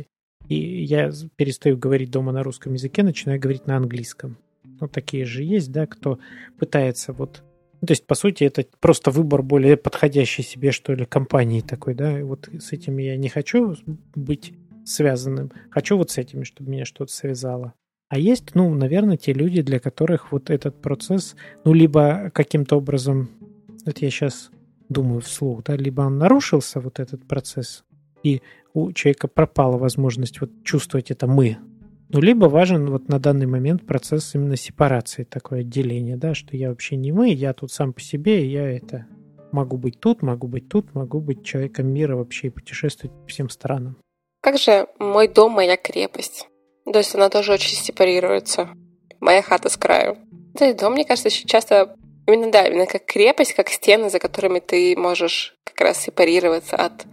и 0.48 0.54
я 0.84 1.10
перестаю 1.36 1.76
говорить 1.76 2.10
дома 2.10 2.32
на 2.32 2.42
русском 2.42 2.74
языке, 2.74 3.02
начинаю 3.02 3.40
говорить 3.40 3.66
на 3.66 3.76
английском. 3.76 4.38
Ну, 4.80 4.88
такие 4.88 5.24
же 5.24 5.42
есть, 5.42 5.72
да, 5.72 5.86
кто 5.86 6.18
пытается 6.58 7.12
вот... 7.12 7.42
Ну, 7.80 7.86
то 7.86 7.92
есть, 7.92 8.06
по 8.06 8.14
сути, 8.14 8.44
это 8.44 8.64
просто 8.80 9.10
выбор 9.10 9.42
более 9.42 9.76
подходящей 9.76 10.42
себе, 10.42 10.72
что 10.72 10.94
ли, 10.94 11.04
компании 11.04 11.60
такой, 11.60 11.94
да, 11.94 12.18
и 12.18 12.22
вот 12.22 12.48
с 12.58 12.72
этим 12.72 12.98
я 12.98 13.16
не 13.16 13.28
хочу 13.28 13.76
быть 14.14 14.52
связанным, 14.84 15.52
хочу 15.70 15.96
вот 15.96 16.10
с 16.10 16.18
этими, 16.18 16.44
чтобы 16.44 16.70
меня 16.70 16.84
что-то 16.84 17.12
связало. 17.12 17.74
А 18.08 18.18
есть, 18.18 18.54
ну, 18.54 18.74
наверное, 18.74 19.18
те 19.18 19.34
люди, 19.34 19.60
для 19.60 19.78
которых 19.78 20.32
вот 20.32 20.48
этот 20.48 20.80
процесс, 20.80 21.36
ну, 21.64 21.74
либо 21.74 22.30
каким-то 22.32 22.76
образом, 22.76 23.28
вот 23.88 23.98
я 23.98 24.10
сейчас 24.10 24.50
думаю 24.88 25.20
вслух, 25.20 25.64
да, 25.64 25.76
либо 25.76 26.02
он 26.02 26.18
нарушился, 26.18 26.80
вот 26.80 27.00
этот 27.00 27.26
процесс, 27.26 27.84
и 28.22 28.42
у 28.74 28.92
человека 28.92 29.28
пропала 29.28 29.76
возможность 29.76 30.40
вот 30.40 30.50
чувствовать 30.64 31.10
это 31.10 31.26
«мы», 31.26 31.58
ну, 32.10 32.20
либо 32.20 32.46
важен 32.46 32.90
вот 32.90 33.08
на 33.08 33.18
данный 33.18 33.46
момент 33.46 33.86
процесс 33.86 34.34
именно 34.34 34.56
сепарации, 34.56 35.24
такое 35.24 35.60
отделение, 35.60 36.16
да, 36.16 36.32
что 36.34 36.56
я 36.56 36.70
вообще 36.70 36.96
не 36.96 37.12
мы, 37.12 37.28
я 37.28 37.52
тут 37.52 37.70
сам 37.70 37.92
по 37.92 38.00
себе, 38.00 38.46
я 38.46 38.66
это 38.66 39.06
могу 39.52 39.76
быть 39.76 40.00
тут, 40.00 40.22
могу 40.22 40.46
быть 40.46 40.68
тут, 40.68 40.94
могу 40.94 41.20
быть 41.20 41.44
человеком 41.44 41.88
мира 41.88 42.16
вообще 42.16 42.46
и 42.46 42.50
путешествовать 42.50 43.14
по 43.14 43.26
всем 43.26 43.50
странам. 43.50 43.98
Как 44.40 44.56
же 44.56 44.86
мой 44.98 45.28
дом, 45.28 45.52
моя 45.52 45.76
крепость? 45.76 46.48
То 46.90 46.98
есть 46.98 47.14
она 47.14 47.28
тоже 47.28 47.52
очень 47.52 47.76
сепарируется. 47.76 48.70
Моя 49.20 49.42
хата 49.42 49.68
с 49.68 49.76
краю. 49.76 50.16
Да 50.54 50.70
и 50.70 50.74
дом, 50.74 50.94
мне 50.94 51.04
кажется, 51.04 51.30
часто 51.30 51.94
именно, 52.32 52.50
да, 52.50 52.66
именно 52.66 52.86
как 52.86 53.04
крепость, 53.04 53.54
как 53.54 53.68
стены, 53.68 54.10
за 54.10 54.18
которыми 54.18 54.60
ты 54.60 54.96
можешь 54.96 55.54
как 55.64 55.80
раз 55.80 56.00
сепарироваться 56.00 56.76
от 56.76 57.06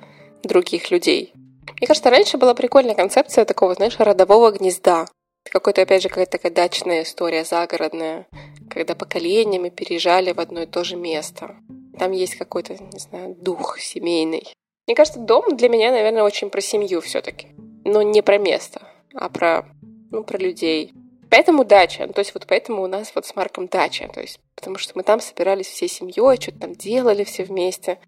других 0.44 0.92
людей. 0.92 1.34
Мне 1.80 1.88
кажется, 1.88 2.10
раньше 2.10 2.38
была 2.38 2.54
прикольная 2.54 2.96
концепция 2.96 3.46
такого, 3.46 3.74
знаешь, 3.74 4.00
родового 4.00 4.52
гнезда. 4.52 5.08
Какой-то, 5.50 5.82
опять 5.82 6.02
же, 6.02 6.10
какая-то 6.10 6.34
такая 6.34 6.52
дачная 6.52 7.04
история, 7.04 7.44
загородная, 7.44 8.28
когда 8.70 8.96
поколениями 8.96 9.70
переезжали 9.70 10.32
в 10.32 10.40
одно 10.40 10.64
и 10.64 10.66
то 10.66 10.84
же 10.84 10.96
место. 10.96 11.56
Там 12.00 12.12
есть 12.12 12.36
какой-то, 12.36 12.74
не 12.74 13.00
знаю, 13.00 13.36
дух 13.36 13.80
семейный. 13.80 14.54
Мне 14.88 14.96
кажется, 14.96 15.20
дом 15.20 15.56
для 15.56 15.70
меня, 15.70 15.92
наверное, 15.92 16.24
очень 16.24 16.50
про 16.50 16.62
семью 16.62 17.02
все-таки. 17.02 17.50
Но 17.84 18.02
не 18.02 18.22
про 18.22 18.38
место, 18.38 18.82
а 19.14 19.30
про, 19.30 19.66
ну, 20.12 20.24
про 20.24 20.38
людей. 20.38 20.94
Поэтому 21.30 21.64
дача. 21.64 22.06
Ну, 22.08 22.14
то 22.14 22.20
есть 22.20 22.34
вот 22.34 22.46
поэтому 22.48 22.84
у 22.84 22.88
нас 22.88 23.12
вот 23.16 23.26
с 23.26 23.36
Марком 23.36 23.68
дача. 23.68 24.10
То 24.14 24.22
есть 24.22 24.40
потому 24.56 24.78
что 24.78 24.94
мы 24.96 25.04
там 25.04 25.20
собирались 25.20 25.68
всей 25.68 25.90
семьей, 25.90 26.42
что-то 26.42 26.60
там 26.60 26.74
делали 26.74 27.24
все 27.24 27.44
вместе. 27.44 28.00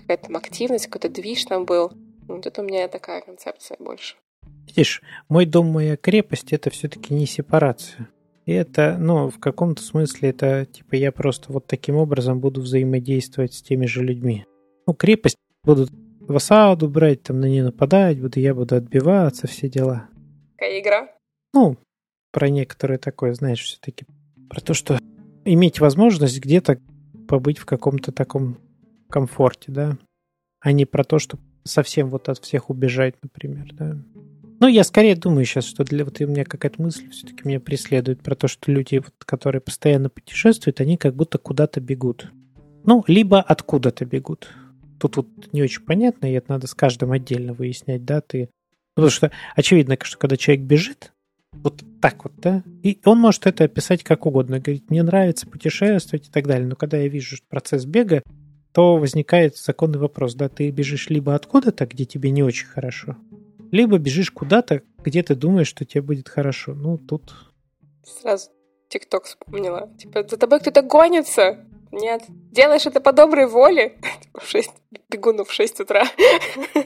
Какая-то 0.00 0.26
там 0.26 0.36
активность, 0.36 0.86
какой-то 0.86 1.08
движ 1.08 1.44
там 1.44 1.64
был. 1.64 1.92
Вот 2.26 2.46
это 2.46 2.62
у 2.62 2.64
меня 2.64 2.88
такая 2.88 3.20
концепция 3.20 3.76
больше. 3.78 4.16
Видишь, 4.66 5.02
мой 5.28 5.46
дом, 5.46 5.66
моя 5.66 5.96
крепость, 5.96 6.52
это 6.52 6.70
все-таки 6.70 7.14
не 7.14 7.26
сепарация. 7.26 8.08
И 8.44 8.52
это, 8.52 8.96
ну, 8.98 9.28
в 9.28 9.38
каком-то 9.38 9.82
смысле 9.82 10.30
это, 10.30 10.66
типа, 10.66 10.94
я 10.94 11.12
просто 11.12 11.52
вот 11.52 11.66
таким 11.66 11.96
образом 11.96 12.40
буду 12.40 12.60
взаимодействовать 12.60 13.54
с 13.54 13.62
теми 13.62 13.86
же 13.86 14.02
людьми. 14.02 14.46
Ну, 14.86 14.94
крепость 14.94 15.36
будут 15.64 15.90
в 16.20 16.36
осаду 16.36 16.88
брать, 16.88 17.22
там 17.22 17.40
на 17.40 17.46
нее 17.46 17.62
нападать, 17.62 18.20
буду, 18.20 18.40
я 18.40 18.54
буду 18.54 18.76
отбиваться, 18.76 19.46
все 19.46 19.68
дела. 19.68 20.08
Какая 20.56 20.80
игра? 20.80 21.08
Ну, 21.52 21.76
про 22.32 22.48
некоторые 22.48 22.98
такое, 22.98 23.34
знаешь, 23.34 23.62
все-таки 23.62 24.06
про 24.48 24.60
то, 24.60 24.74
что 24.74 24.98
иметь 25.52 25.80
возможность 25.80 26.40
где-то 26.40 26.80
побыть 27.26 27.58
в 27.58 27.66
каком-то 27.66 28.12
таком 28.12 28.58
комфорте, 29.08 29.72
да, 29.72 29.98
а 30.60 30.72
не 30.72 30.84
про 30.84 31.04
то, 31.04 31.18
что 31.18 31.38
совсем 31.64 32.08
вот 32.08 32.28
от 32.28 32.38
всех 32.38 32.70
убежать, 32.70 33.14
например, 33.22 33.68
да. 33.72 33.96
Ну, 34.60 34.66
я 34.66 34.82
скорее 34.82 35.14
думаю 35.14 35.44
сейчас, 35.44 35.66
что 35.66 35.84
для 35.84 36.04
вот 36.04 36.20
у 36.20 36.26
меня 36.26 36.44
какая-то 36.44 36.82
мысль 36.82 37.08
все-таки 37.10 37.46
меня 37.46 37.60
преследует 37.60 38.22
про 38.22 38.34
то, 38.34 38.48
что 38.48 38.72
люди, 38.72 38.96
вот, 38.96 39.14
которые 39.24 39.60
постоянно 39.60 40.10
путешествуют, 40.10 40.80
они 40.80 40.96
как 40.96 41.14
будто 41.14 41.38
куда-то 41.38 41.80
бегут. 41.80 42.32
Ну, 42.84 43.04
либо 43.06 43.40
откуда-то 43.40 44.04
бегут. 44.04 44.48
Тут 44.98 45.16
вот 45.16 45.28
не 45.52 45.62
очень 45.62 45.82
понятно, 45.82 46.26
и 46.26 46.34
это 46.34 46.50
надо 46.50 46.66
с 46.66 46.74
каждым 46.74 47.12
отдельно 47.12 47.52
выяснять, 47.52 48.04
да, 48.04 48.20
ты... 48.20 48.50
Ну, 48.96 49.04
потому 49.04 49.10
что 49.10 49.30
очевидно, 49.54 49.96
что 50.02 50.18
когда 50.18 50.36
человек 50.36 50.64
бежит, 50.64 51.12
вот 51.52 51.82
так 52.00 52.24
вот, 52.24 52.34
да, 52.36 52.62
и 52.82 53.00
он 53.04 53.18
может 53.18 53.46
это 53.46 53.64
описать 53.64 54.04
как 54.04 54.26
угодно, 54.26 54.60
говорит, 54.60 54.90
мне 54.90 55.02
нравится 55.02 55.46
путешествовать 55.46 56.28
и 56.28 56.30
так 56.30 56.46
далее, 56.46 56.66
но 56.66 56.76
когда 56.76 56.98
я 56.98 57.08
вижу 57.08 57.36
процесс 57.48 57.84
бега, 57.84 58.22
то 58.72 58.96
возникает 58.96 59.56
законный 59.56 59.98
вопрос, 59.98 60.34
да, 60.34 60.48
ты 60.48 60.70
бежишь 60.70 61.08
либо 61.08 61.34
откуда-то, 61.34 61.86
где 61.86 62.04
тебе 62.04 62.30
не 62.30 62.42
очень 62.42 62.66
хорошо, 62.66 63.16
либо 63.70 63.98
бежишь 63.98 64.30
куда-то, 64.30 64.82
где 64.98 65.22
ты 65.22 65.34
думаешь, 65.34 65.68
что 65.68 65.84
тебе 65.84 66.02
будет 66.02 66.28
хорошо. 66.28 66.74
Ну, 66.74 66.98
тут... 66.98 67.34
Сразу 68.04 68.50
ТикТок 68.88 69.24
вспомнила. 69.24 69.90
Типа, 69.98 70.26
за 70.26 70.36
тобой 70.36 70.60
кто-то 70.60 70.82
гонится. 70.82 71.64
Нет. 71.92 72.22
Делаешь 72.28 72.86
это 72.86 73.00
по 73.00 73.12
доброй 73.12 73.46
воле. 73.46 73.98
В 74.34 74.46
6... 74.46 74.70
Бегуну 75.10 75.44
в 75.44 75.52
6 75.52 75.80
утра. 75.80 76.04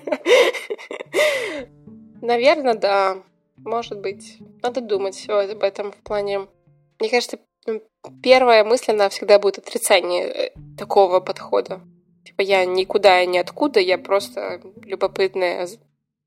Наверное, 2.21 2.75
да. 2.75 3.23
Может 3.65 4.01
быть. 4.01 4.39
Надо 4.63 4.81
думать 4.81 5.29
об 5.29 5.63
этом 5.63 5.93
в 5.93 5.97
плане... 5.97 6.47
Мне 6.99 7.11
кажется, 7.11 7.39
первая 8.23 8.65
мысль, 8.65 8.93
она 8.93 9.09
всегда 9.09 9.39
будет 9.39 9.59
отрицание 9.59 10.25
э, 10.25 10.51
такого 10.77 11.21
подхода. 11.21 11.81
Типа 12.25 12.43
я 12.43 12.65
никуда 12.65 13.23
и 13.23 13.27
ниоткуда, 13.27 13.81
я 13.81 13.99
просто 13.99 14.61
любопытная, 14.85 15.69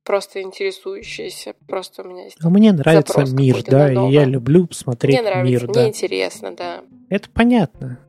просто 0.03 0.41
интересующаяся, 0.41 1.55
просто 1.67 2.03
у 2.03 2.07
меня 2.07 2.25
есть. 2.25 2.37
А 2.41 2.49
мне 2.49 2.71
нравится 2.71 3.25
мир, 3.33 3.63
да, 3.63 3.91
и 3.91 4.11
я 4.11 4.25
люблю 4.25 4.67
смотреть 4.71 5.19
мне 5.19 5.29
нравится, 5.29 5.51
мир, 5.51 5.63
мне 5.63 5.73
да. 5.73 5.87
интересно, 5.87 6.55
да. 6.55 6.83
Это 7.09 7.29
понятно. 7.29 7.99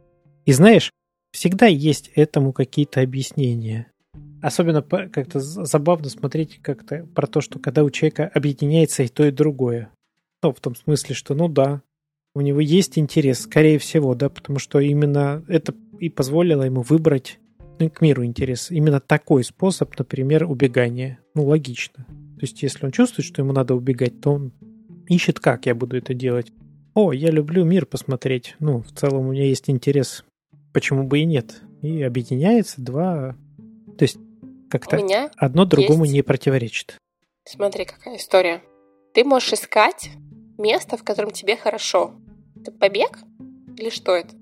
И 0.45 0.53
знаешь, 0.53 0.93
всегда 1.33 1.67
есть 1.67 2.11
этому 2.15 2.53
какие-то 2.53 3.01
объяснения. 3.01 3.93
Особенно 4.43 4.83
как-то 4.83 5.41
забавно 5.41 6.09
смотреть 6.09 6.61
как-то 6.63 7.07
про 7.15 7.27
то, 7.27 7.41
что 7.41 7.59
когда 7.59 7.85
у 7.85 7.91
человека 7.91 8.31
объединяется 8.33 9.03
и 9.03 9.09
то, 9.09 9.25
и 9.25 9.31
другое. 9.31 9.91
Ну, 10.43 10.53
в 10.53 10.61
том 10.61 10.75
смысле, 10.75 11.15
что, 11.15 11.35
ну 11.35 11.49
да, 11.49 11.83
у 12.35 12.43
него 12.43 12.61
есть 12.61 12.99
интерес, 12.99 13.41
скорее 13.41 13.79
всего, 13.79 14.15
да, 14.15 14.29
потому 14.29 14.59
что 14.59 14.79
именно 14.79 15.43
это 15.49 15.75
и 15.99 16.11
позволило 16.11 16.65
ему 16.65 16.83
выбрать 16.83 17.39
ну, 17.79 17.89
к 17.91 18.01
миру 18.01 18.25
интерес. 18.25 18.71
Именно 18.71 19.01
такой 19.01 19.43
способ, 19.43 19.99
например, 19.99 20.45
убегания. 20.45 21.19
Ну, 21.35 21.47
логично. 21.47 22.05
То 22.05 22.43
есть, 22.43 22.63
если 22.63 22.85
он 22.85 22.93
чувствует, 22.93 23.27
что 23.27 23.41
ему 23.41 23.53
надо 23.53 23.75
убегать, 23.75 24.21
то 24.21 24.33
он 24.35 24.53
ищет, 25.09 25.41
как 25.41 25.67
я 25.67 25.75
буду 25.75 25.97
это 25.97 26.13
делать. 26.13 26.53
О, 26.95 27.13
я 27.13 27.31
люблю 27.31 27.65
мир 27.65 27.87
посмотреть. 27.87 28.57
Ну, 28.59 28.83
в 28.83 28.93
целом 28.93 29.27
у 29.27 29.33
меня 29.33 29.45
есть 29.45 29.71
интерес. 29.71 30.25
Почему 30.73 31.07
бы 31.07 31.21
и 31.21 31.25
нет? 31.25 31.63
И 31.83 32.03
объединяется 32.03 32.83
два... 32.83 33.37
То 33.97 34.03
есть, 34.03 34.19
как-то 34.79 35.31
одно 35.37 35.65
другому 35.65 36.05
есть... 36.05 36.15
не 36.15 36.23
противоречит. 36.23 36.97
Смотри, 37.45 37.85
какая 37.85 38.17
история. 38.17 38.63
Ты 39.15 39.25
можешь 39.25 39.53
искать 39.53 40.11
место, 40.59 40.97
в 40.97 41.05
котором 41.05 41.31
тебе 41.31 41.57
хорошо. 41.57 42.15
Это 42.61 42.73
побег? 42.73 43.19
Или 43.77 43.91
что 43.91 44.15
это? 44.15 44.35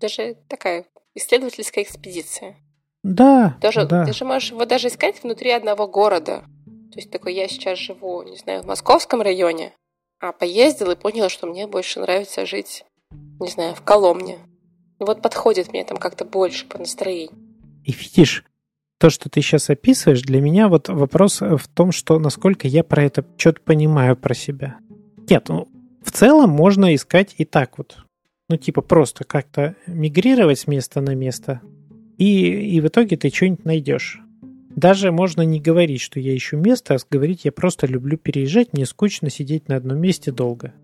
Даже 0.00 0.36
такая 0.48 0.86
исследовательская 1.14 1.84
экспедиция. 1.84 2.56
Да, 3.02 3.56
Даже, 3.60 3.86
да. 3.86 4.04
Ты 4.04 4.12
же 4.12 4.24
можешь 4.24 4.50
его 4.50 4.64
даже 4.66 4.88
искать 4.88 5.22
внутри 5.22 5.50
одного 5.50 5.86
города. 5.86 6.44
То 6.92 6.98
есть 6.98 7.10
такой, 7.10 7.34
я 7.34 7.48
сейчас 7.48 7.78
живу, 7.78 8.22
не 8.22 8.36
знаю, 8.36 8.62
в 8.62 8.66
московском 8.66 9.22
районе, 9.22 9.72
а 10.18 10.32
поездил 10.32 10.90
и 10.90 10.96
понял, 10.96 11.28
что 11.28 11.46
мне 11.46 11.66
больше 11.66 12.00
нравится 12.00 12.44
жить, 12.44 12.84
не 13.38 13.48
знаю, 13.48 13.74
в 13.74 13.82
Коломне. 13.82 14.38
Вот 14.98 15.22
подходит 15.22 15.72
мне 15.72 15.84
там 15.84 15.96
как-то 15.96 16.24
больше 16.24 16.66
по 16.66 16.78
настроению. 16.78 17.38
И 17.84 17.92
видишь, 17.92 18.44
то, 19.00 19.08
что 19.08 19.30
ты 19.30 19.40
сейчас 19.40 19.70
описываешь, 19.70 20.20
для 20.20 20.42
меня 20.42 20.68
вот 20.68 20.90
вопрос 20.90 21.40
в 21.40 21.66
том, 21.72 21.90
что 21.90 22.18
насколько 22.18 22.68
я 22.68 22.84
про 22.84 23.02
это 23.02 23.24
что-то 23.38 23.62
понимаю 23.62 24.14
про 24.14 24.34
себя. 24.34 24.76
Нет, 25.30 25.48
ну, 25.48 25.68
в 26.04 26.12
целом 26.12 26.50
можно 26.50 26.94
искать 26.94 27.34
и 27.38 27.46
так 27.46 27.78
вот. 27.78 27.96
Ну, 28.50 28.58
типа 28.58 28.82
просто 28.82 29.24
как-то 29.24 29.74
мигрировать 29.86 30.58
с 30.58 30.66
места 30.66 31.00
на 31.00 31.14
место, 31.14 31.62
и, 32.18 32.74
и 32.76 32.80
в 32.82 32.88
итоге 32.88 33.16
ты 33.16 33.30
что-нибудь 33.30 33.64
найдешь. 33.64 34.20
Даже 34.76 35.12
можно 35.12 35.42
не 35.42 35.60
говорить, 35.60 36.02
что 36.02 36.20
я 36.20 36.36
ищу 36.36 36.58
место, 36.58 36.94
а 36.94 36.98
говорить, 37.10 37.46
я 37.46 37.52
просто 37.52 37.86
люблю 37.86 38.18
переезжать, 38.18 38.74
мне 38.74 38.84
скучно 38.84 39.30
сидеть 39.30 39.66
на 39.68 39.76
одном 39.76 39.98
месте 39.98 40.30
долго. 40.30 40.74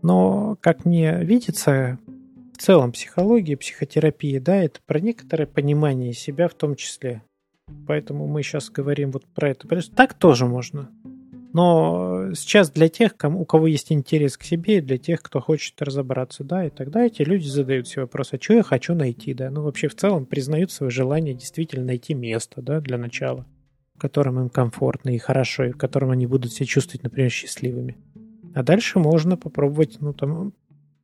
Но, 0.00 0.56
как 0.62 0.86
мне 0.86 1.22
видится, 1.22 1.98
в 2.54 2.62
целом 2.62 2.92
психология, 2.92 3.58
психотерапия, 3.58 4.40
да, 4.40 4.56
это 4.56 4.80
про 4.86 5.00
некоторое 5.00 5.46
понимание 5.46 6.14
себя 6.14 6.48
в 6.48 6.54
том 6.54 6.74
числе. 6.74 7.22
Поэтому 7.86 8.26
мы 8.26 8.42
сейчас 8.42 8.70
говорим 8.70 9.10
вот 9.10 9.24
про 9.26 9.50
это. 9.50 9.66
Так 9.94 10.14
тоже 10.14 10.46
можно. 10.46 10.90
Но 11.52 12.34
сейчас 12.34 12.70
для 12.70 12.88
тех, 12.88 13.16
кому, 13.16 13.40
у 13.40 13.44
кого 13.46 13.66
есть 13.66 13.90
интерес 13.90 14.36
к 14.36 14.44
себе, 14.44 14.82
для 14.82 14.98
тех, 14.98 15.22
кто 15.22 15.40
хочет 15.40 15.80
разобраться, 15.80 16.44
да, 16.44 16.66
и 16.66 16.70
тогда 16.70 17.04
эти 17.04 17.22
люди 17.22 17.46
задают 17.46 17.88
себе 17.88 18.02
вопрос, 18.02 18.32
а 18.32 18.40
что 18.40 18.54
я 18.54 18.62
хочу 18.62 18.94
найти, 18.94 19.32
да, 19.32 19.50
ну 19.50 19.62
вообще 19.62 19.88
в 19.88 19.94
целом 19.94 20.26
признают 20.26 20.70
свое 20.70 20.90
желание 20.90 21.34
действительно 21.34 21.86
найти 21.86 22.12
место, 22.12 22.60
да, 22.60 22.80
для 22.80 22.98
начала, 22.98 23.46
в 23.94 23.98
котором 23.98 24.38
им 24.40 24.50
комфортно 24.50 25.10
и 25.10 25.18
хорошо, 25.18 25.64
и 25.64 25.72
в 25.72 25.78
котором 25.78 26.10
они 26.10 26.26
будут 26.26 26.52
себя 26.52 26.66
чувствовать, 26.66 27.02
например, 27.02 27.30
счастливыми. 27.30 27.96
А 28.54 28.62
дальше 28.62 28.98
можно 28.98 29.38
попробовать, 29.38 29.96
ну 30.00 30.12
там, 30.12 30.52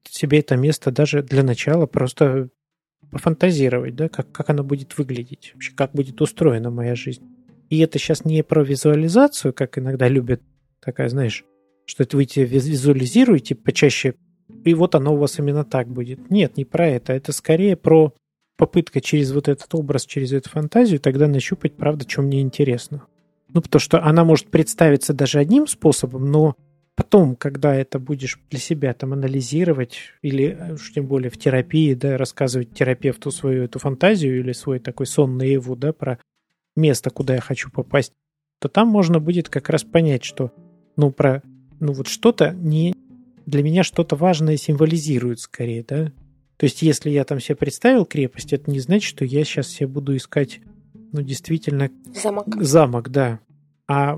себе 0.08 0.40
это 0.40 0.56
место 0.56 0.90
даже 0.90 1.22
для 1.22 1.42
начала 1.42 1.86
просто 1.86 2.50
пофантазировать, 3.10 3.94
да, 3.94 4.08
как, 4.08 4.30
как 4.32 4.50
оно 4.50 4.64
будет 4.64 4.96
выглядеть, 4.98 5.52
вообще 5.54 5.72
как 5.74 5.92
будет 5.92 6.20
устроена 6.20 6.70
моя 6.70 6.94
жизнь. 6.94 7.22
И 7.70 7.78
это 7.80 7.98
сейчас 7.98 8.24
не 8.24 8.42
про 8.42 8.62
визуализацию, 8.62 9.52
как 9.52 9.78
иногда 9.78 10.08
любят, 10.08 10.42
такая, 10.80 11.08
знаешь, 11.08 11.44
что 11.86 12.02
это 12.02 12.16
вы 12.16 12.24
визуализируете 12.24 13.54
почаще, 13.54 14.14
и 14.64 14.74
вот 14.74 14.94
оно 14.94 15.14
у 15.14 15.18
вас 15.18 15.38
именно 15.38 15.64
так 15.64 15.88
будет. 15.88 16.30
Нет, 16.30 16.56
не 16.56 16.64
про 16.64 16.88
это. 16.88 17.12
Это 17.12 17.32
скорее 17.32 17.76
про 17.76 18.14
попытка 18.56 19.00
через 19.00 19.32
вот 19.32 19.48
этот 19.48 19.74
образ, 19.74 20.06
через 20.06 20.32
эту 20.32 20.50
фантазию 20.50 21.00
тогда 21.00 21.26
нащупать, 21.26 21.76
правда, 21.76 22.08
что 22.08 22.22
мне 22.22 22.40
интересно. 22.40 23.06
Ну, 23.48 23.62
потому 23.62 23.80
что 23.80 24.02
она 24.02 24.24
может 24.24 24.48
представиться 24.48 25.12
даже 25.12 25.38
одним 25.38 25.66
способом, 25.66 26.30
но 26.30 26.56
потом, 26.96 27.36
когда 27.36 27.74
это 27.74 27.98
будешь 27.98 28.38
для 28.50 28.60
себя 28.60 28.94
там 28.94 29.12
анализировать, 29.12 29.98
или 30.22 30.56
э, 30.58 30.74
уж 30.74 30.92
тем 30.92 31.06
более 31.06 31.30
в 31.30 31.38
терапии, 31.38 31.94
да, 31.94 32.16
рассказывать 32.16 32.72
терапевту 32.72 33.30
свою 33.30 33.64
эту 33.64 33.78
фантазию 33.78 34.40
или 34.40 34.52
свой 34.52 34.78
такой 34.78 35.06
сон 35.06 35.36
наяву, 35.36 35.76
да, 35.76 35.92
про 35.92 36.18
место, 36.76 37.10
куда 37.10 37.34
я 37.34 37.40
хочу 37.40 37.70
попасть, 37.70 38.12
то 38.60 38.68
там 38.68 38.88
можно 38.88 39.20
будет 39.20 39.48
как 39.48 39.68
раз 39.68 39.84
понять, 39.84 40.24
что, 40.24 40.52
ну, 40.96 41.10
про, 41.10 41.42
ну, 41.80 41.92
вот 41.92 42.08
что-то 42.08 42.52
не, 42.52 42.94
для 43.46 43.62
меня 43.62 43.82
что-то 43.82 44.16
важное 44.16 44.56
символизирует 44.56 45.40
скорее, 45.40 45.84
да. 45.86 46.12
То 46.56 46.64
есть, 46.64 46.82
если 46.82 47.10
я 47.10 47.24
там 47.24 47.40
себе 47.40 47.56
представил 47.56 48.06
крепость, 48.06 48.52
это 48.52 48.70
не 48.70 48.78
значит, 48.78 49.08
что 49.08 49.24
я 49.24 49.44
сейчас 49.44 49.68
себе 49.68 49.88
буду 49.88 50.16
искать, 50.16 50.60
ну, 51.12 51.20
действительно... 51.20 51.90
Замок. 52.14 52.62
Замок, 52.62 53.10
да. 53.10 53.40
А, 53.86 54.14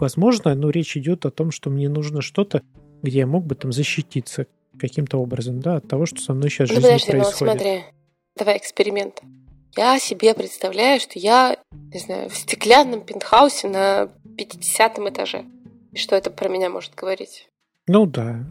возможно, 0.00 0.54
ну, 0.54 0.70
речь 0.70 0.96
идет 0.96 1.26
о 1.26 1.30
том, 1.30 1.50
что 1.50 1.70
мне 1.70 1.88
нужно 1.88 2.22
что-то, 2.22 2.62
где 3.02 3.18
я 3.20 3.26
мог 3.26 3.46
бы 3.46 3.54
там 3.54 3.72
защититься 3.72 4.46
каким-то 4.78 5.18
образом, 5.18 5.60
да, 5.60 5.76
от 5.76 5.88
того, 5.88 6.06
что 6.06 6.20
со 6.20 6.34
мной 6.34 6.50
сейчас 6.50 6.70
ну, 6.70 6.76
жизни 6.76 6.88
подожди, 6.88 7.10
происходит. 7.10 7.40
Ну, 7.40 7.46
вот 7.46 7.58
смотри, 7.58 7.84
давай 8.36 8.56
эксперимент. 8.58 9.22
Я 9.76 9.98
себе 9.98 10.34
представляю, 10.34 11.00
что 11.00 11.18
я, 11.18 11.56
не 11.92 12.00
знаю, 12.00 12.28
в 12.28 12.36
стеклянном 12.36 13.02
пентхаусе 13.02 13.68
на 13.68 14.10
50 14.36 14.98
этаже. 14.98 15.44
И 15.92 15.98
что 15.98 16.16
это 16.16 16.30
про 16.30 16.48
меня 16.48 16.70
может 16.70 16.94
говорить? 16.94 17.48
Ну 17.86 18.06
да. 18.06 18.44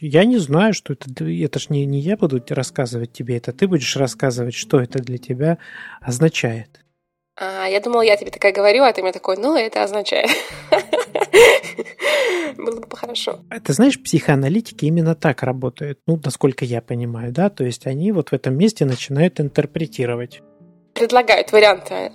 Я 0.00 0.24
не 0.24 0.38
знаю, 0.38 0.74
что 0.74 0.92
это. 0.92 1.24
Это 1.24 1.58
ж 1.58 1.70
не, 1.70 1.86
не 1.86 2.00
я 2.00 2.16
буду 2.16 2.42
рассказывать 2.48 3.12
тебе, 3.12 3.36
это 3.36 3.52
ты 3.52 3.68
будешь 3.68 3.96
рассказывать, 3.96 4.54
что 4.54 4.80
это 4.80 4.98
для 4.98 5.18
тебя 5.18 5.58
означает. 6.00 6.83
А, 7.36 7.66
я 7.66 7.80
думала, 7.80 8.02
я 8.02 8.16
тебе 8.16 8.30
такая 8.30 8.52
говорю, 8.52 8.84
а 8.84 8.92
ты 8.92 9.02
мне 9.02 9.12
такой, 9.12 9.36
ну, 9.36 9.56
это 9.56 9.82
означает. 9.82 10.30
Было 12.56 12.80
бы 12.80 12.96
хорошо. 12.96 13.40
Ты 13.64 13.72
знаешь, 13.72 14.00
психоаналитики 14.00 14.84
именно 14.84 15.16
так 15.16 15.42
работают, 15.42 15.98
ну, 16.06 16.20
насколько 16.24 16.64
я 16.64 16.80
понимаю, 16.80 17.32
да? 17.32 17.50
То 17.50 17.64
есть 17.64 17.86
они 17.86 18.12
вот 18.12 18.28
в 18.28 18.32
этом 18.32 18.56
месте 18.56 18.84
начинают 18.84 19.40
интерпретировать. 19.40 20.42
Предлагают 20.94 21.50
варианты. 21.50 22.12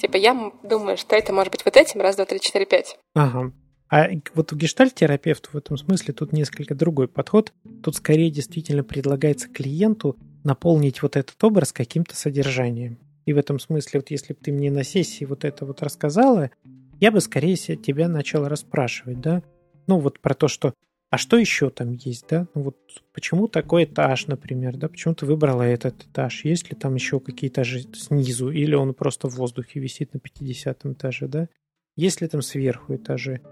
Типа, 0.00 0.16
я 0.16 0.52
думаю, 0.64 0.96
что 0.96 1.14
это 1.14 1.32
может 1.32 1.52
быть 1.52 1.64
вот 1.64 1.76
этим, 1.76 2.00
раз, 2.00 2.16
два, 2.16 2.24
три, 2.24 2.40
четыре, 2.40 2.66
пять. 2.66 2.98
Ага. 3.14 3.52
А 3.90 4.08
вот 4.34 4.52
у 4.52 4.56
гештальт-терапевта 4.56 5.50
в 5.52 5.56
этом 5.56 5.76
смысле 5.76 6.12
тут 6.12 6.32
несколько 6.32 6.74
другой 6.74 7.08
подход. 7.08 7.52
Тут 7.82 7.96
скорее 7.96 8.30
действительно 8.30 8.84
предлагается 8.84 9.48
клиенту 9.48 10.16
наполнить 10.44 11.00
вот 11.02 11.16
этот 11.16 11.42
образ 11.42 11.72
каким-то 11.72 12.14
содержанием. 12.14 12.98
И 13.28 13.32
в 13.34 13.36
этом 13.36 13.58
смысле, 13.58 14.00
вот 14.00 14.10
если 14.10 14.32
бы 14.32 14.38
ты 14.42 14.50
мне 14.50 14.70
на 14.70 14.82
сессии 14.84 15.26
вот 15.26 15.44
это 15.44 15.66
вот 15.66 15.82
рассказала, 15.82 16.50
я 16.98 17.12
бы 17.12 17.20
скорее 17.20 17.56
тебя 17.56 18.08
начал 18.08 18.48
расспрашивать, 18.48 19.20
да? 19.20 19.42
Ну, 19.86 19.98
вот 19.98 20.18
про 20.18 20.32
то, 20.32 20.48
что 20.48 20.72
а 21.10 21.18
что 21.18 21.36
еще 21.36 21.68
там 21.68 21.92
есть, 21.92 22.24
да? 22.30 22.48
Ну 22.54 22.62
вот 22.62 22.78
почему 23.12 23.46
такой 23.46 23.84
этаж, 23.84 24.28
например, 24.28 24.78
да? 24.78 24.88
Почему 24.88 25.14
ты 25.14 25.26
выбрала 25.26 25.60
этот 25.60 26.04
этаж? 26.04 26.42
Есть 26.46 26.70
ли 26.70 26.74
там 26.74 26.94
еще 26.94 27.20
какие 27.20 27.50
этажи 27.50 27.80
снизу? 27.92 28.50
Или 28.50 28.74
он 28.74 28.94
просто 28.94 29.28
в 29.28 29.34
воздухе 29.34 29.78
висит 29.78 30.14
на 30.14 30.20
50 30.20 30.86
этаже, 30.86 31.28
да? 31.28 31.48
Есть 31.96 32.22
ли 32.22 32.28
там 32.28 32.40
сверху 32.40 32.94
этажи? 32.94 33.42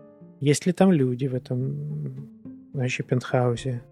Есть 0.41 0.65
ли 0.65 0.73
там 0.73 0.91
люди 0.91 1.27
в 1.27 1.35
этом 1.35 2.73
вообще 2.73 3.03
пентхаусе? 3.03 3.83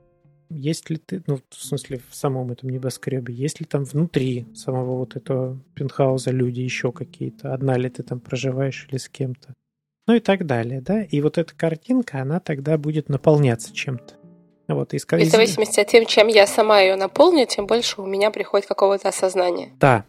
Есть 0.51 0.91
ли 0.91 0.97
ты, 0.97 1.23
ну, 1.27 1.41
в 1.51 1.55
смысле, 1.55 2.01
в 2.09 2.15
самом 2.15 2.53
этом 2.53 2.69
небоскребе, 2.69 3.35
есть 3.35 3.61
ли 3.61 3.67
там 3.67 3.85
внутри 3.85 4.47
самого 4.55 4.99
вот 4.99 5.17
этого 5.17 5.59
пентхауса 5.75 6.31
люди 6.31 6.61
еще 6.61 6.93
какие-то? 6.93 7.55
Одна 7.55 7.77
ли 7.77 7.89
ты 7.89 8.03
там 8.03 8.21
проживаешь 8.21 8.87
или 8.91 8.99
с 8.99 9.09
кем-то? 9.09 9.55
Ну 10.07 10.15
и 10.15 10.21
так 10.21 10.47
далее, 10.47 10.81
да? 10.81 11.03
И 11.03 11.21
вот 11.21 11.39
эта 11.39 11.55
картинка, 11.55 12.21
она 12.21 12.41
тогда 12.41 12.77
будет 12.77 13.09
наполняться 13.09 13.73
чем-то. 13.73 14.15
Вот, 14.69 14.95
и, 14.95 14.97
и 14.97 14.99
в 14.99 15.31
зависимости 15.31 15.81
от 15.81 15.89
тем, 15.89 16.07
чем 16.07 16.27
я 16.29 16.47
сама 16.47 16.81
ее 16.81 16.97
наполню, 16.97 17.47
тем 17.47 17.67
больше 17.67 18.01
у 18.01 18.07
меня 18.07 18.31
приходит 18.31 18.67
какого-то 18.67 19.09
осознания. 19.11 19.73
Да, 19.79 20.07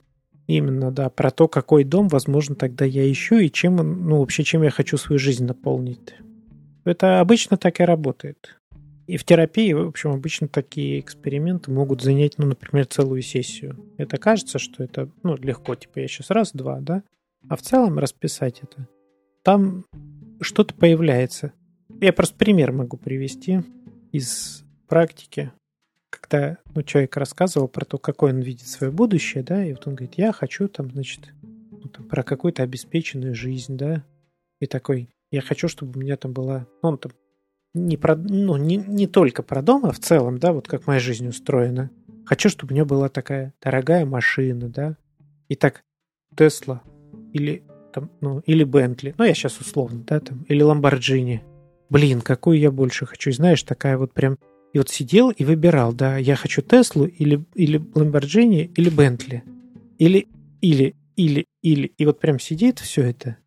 именно, 0.48 0.92
да, 0.92 1.10
про 1.10 1.32
то, 1.32 1.48
какой 1.48 1.84
дом, 1.84 2.08
возможно, 2.08 2.56
тогда 2.56 2.86
я 2.86 3.10
ищу, 3.12 3.38
и 3.38 3.50
чем, 3.50 3.76
ну, 3.76 4.20
вообще, 4.20 4.44
чем 4.44 4.64
я 4.64 4.70
хочу 4.70 4.98
свою 4.98 5.20
жизнь 5.20 5.46
наполнить. 5.46 6.16
Это 6.86 7.20
обычно 7.20 7.58
так 7.58 7.80
и 7.80 7.84
работает. 7.84 8.58
И 9.08 9.18
в 9.18 9.24
терапии, 9.24 9.72
в 9.74 9.88
общем, 9.88 10.12
обычно 10.12 10.48
такие 10.48 11.00
эксперименты 11.00 11.72
могут 11.72 12.02
занять, 12.02 12.38
ну, 12.38 12.48
например, 12.48 12.88
целую 12.88 13.22
сессию. 13.22 13.78
Это 13.98 14.18
кажется, 14.18 14.58
что 14.58 14.84
это, 14.84 15.10
ну, 15.22 15.36
легко, 15.38 15.76
типа 15.76 16.00
я 16.00 16.08
сейчас 16.08 16.32
раз-два, 16.32 16.80
да? 16.80 17.04
А 17.48 17.56
в 17.56 17.62
целом 17.62 18.00
расписать 18.00 18.62
это. 18.64 18.88
Там 19.44 19.86
что-то 20.42 20.74
появляется. 20.74 21.54
Я 22.02 22.14
просто 22.14 22.36
пример 22.36 22.72
могу 22.72 22.98
привести 22.98 23.62
из 24.12 24.64
практики, 24.88 25.52
когда 26.10 26.58
ну, 26.74 26.82
человек 26.82 27.16
рассказывал 27.18 27.68
про 27.68 27.86
то, 27.86 28.00
какое 28.00 28.34
он 28.34 28.40
видит 28.40 28.68
свое 28.68 28.92
будущее, 28.92 29.44
да, 29.44 29.64
и 29.64 29.74
вот 29.74 29.86
он 29.88 29.96
говорит, 29.96 30.16
я 30.18 30.32
хочу 30.32 30.68
там, 30.68 30.90
значит, 30.92 31.32
ну, 31.44 31.90
там, 31.90 32.08
про 32.08 32.24
какую-то 32.24 32.64
обеспеченную 32.64 33.36
жизнь, 33.36 33.78
да, 33.78 34.04
и 34.60 34.66
такой, 34.66 35.10
я 35.32 35.42
хочу, 35.42 35.68
чтобы 35.68 35.98
у 35.98 36.02
меня 36.02 36.18
там 36.18 36.34
была, 36.34 36.68
ну, 36.82 36.90
он 36.90 36.98
там 36.98 37.12
не, 37.76 37.98
про, 37.98 38.16
ну, 38.16 38.58
не, 38.58 38.78
не 38.78 39.06
только 39.06 39.44
про 39.44 39.62
дом, 39.62 39.86
а 39.86 39.92
в 39.92 40.00
целом, 40.00 40.40
да, 40.40 40.54
вот 40.54 40.68
как 40.68 40.88
моя 40.88 41.00
жизнь 41.00 41.28
устроена. 41.28 41.92
Хочу, 42.26 42.50
чтобы 42.50 42.72
у 42.72 42.74
меня 42.74 42.86
была 42.86 43.10
такая 43.10 43.54
дорогая 43.62 44.06
машина, 44.06 44.70
да, 44.70 44.98
и 45.48 45.56
так 45.56 45.84
Тесла 46.36 46.82
или 47.34 47.64
там, 47.94 48.10
ну, 48.22 48.40
или 48.40 48.64
Бентли, 48.64 49.14
ну, 49.18 49.26
я 49.26 49.34
сейчас 49.34 49.60
условно, 49.60 50.04
да, 50.08 50.20
там, 50.20 50.44
или 50.50 50.62
Ламборджини. 50.62 51.44
Блин, 51.90 52.22
какую 52.22 52.60
я 52.60 52.72
больше 52.72 53.06
хочу, 53.06 53.32
знаешь, 53.32 53.64
такая 53.64 53.98
вот 53.98 54.14
прям... 54.14 54.38
И 54.74 54.78
вот 54.78 54.90
сидел 54.90 55.30
и 55.30 55.46
выбирал, 55.46 55.94
да, 55.94 56.18
я 56.18 56.36
хочу 56.36 56.62
Теслу 56.62 57.06
или, 57.06 57.46
или 57.54 57.82
Ламборджини, 57.94 58.72
или 58.76 58.90
Бентли. 58.90 59.44
Или, 59.98 60.28
или, 60.60 60.96
или, 61.16 61.46
или. 61.62 61.94
И 61.98 62.06
вот 62.06 62.20
прям 62.20 62.40
сидит 62.40 62.80
все 62.80 63.04
это. 63.04 63.38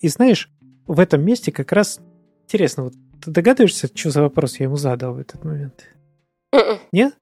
И 0.00 0.08
знаешь, 0.08 0.50
в 0.86 0.98
этом 0.98 1.24
месте 1.24 1.52
как 1.52 1.70
раз 1.70 2.00
интересно, 2.44 2.84
вот 2.84 2.94
ты 3.22 3.30
догадываешься, 3.30 3.88
что 3.94 4.10
за 4.10 4.22
вопрос 4.22 4.58
я 4.58 4.64
ему 4.64 4.76
задал 4.76 5.14
в 5.14 5.18
этот 5.18 5.44
момент? 5.44 5.84
Mm-mm. 6.54 6.78
Нет? 6.92 7.14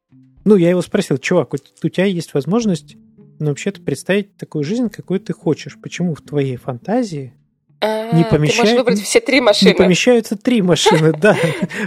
Ну, 0.45 0.57
я 0.57 0.71
его 0.71 0.83
спросил, 0.83 1.19
чувак, 1.19 1.55
у 1.55 1.89
тебя 1.89 2.07
есть 2.07 2.35
возможность 2.35 2.97
Но 3.39 3.49
вообще-то 3.49 3.81
представить 3.81 4.37
такую 4.37 4.65
жизнь, 4.65 4.89
какой 4.89 5.19
ты 5.19 5.33
хочешь. 5.33 5.79
Почему 5.81 6.15
в 6.15 6.23
твоей 6.23 6.57
фантазии 6.57 7.35
а, 7.81 8.13
не 8.13 8.25
помещают... 8.25 8.57
Ты 8.57 8.61
можешь 8.63 8.79
выбрать 8.79 9.01
все 9.01 9.21
три 9.21 9.41
машины. 9.41 9.71
Не 9.71 9.75
помещаются 9.75 10.37
три 10.37 10.63
машины, 10.63 11.13
да. 11.13 11.37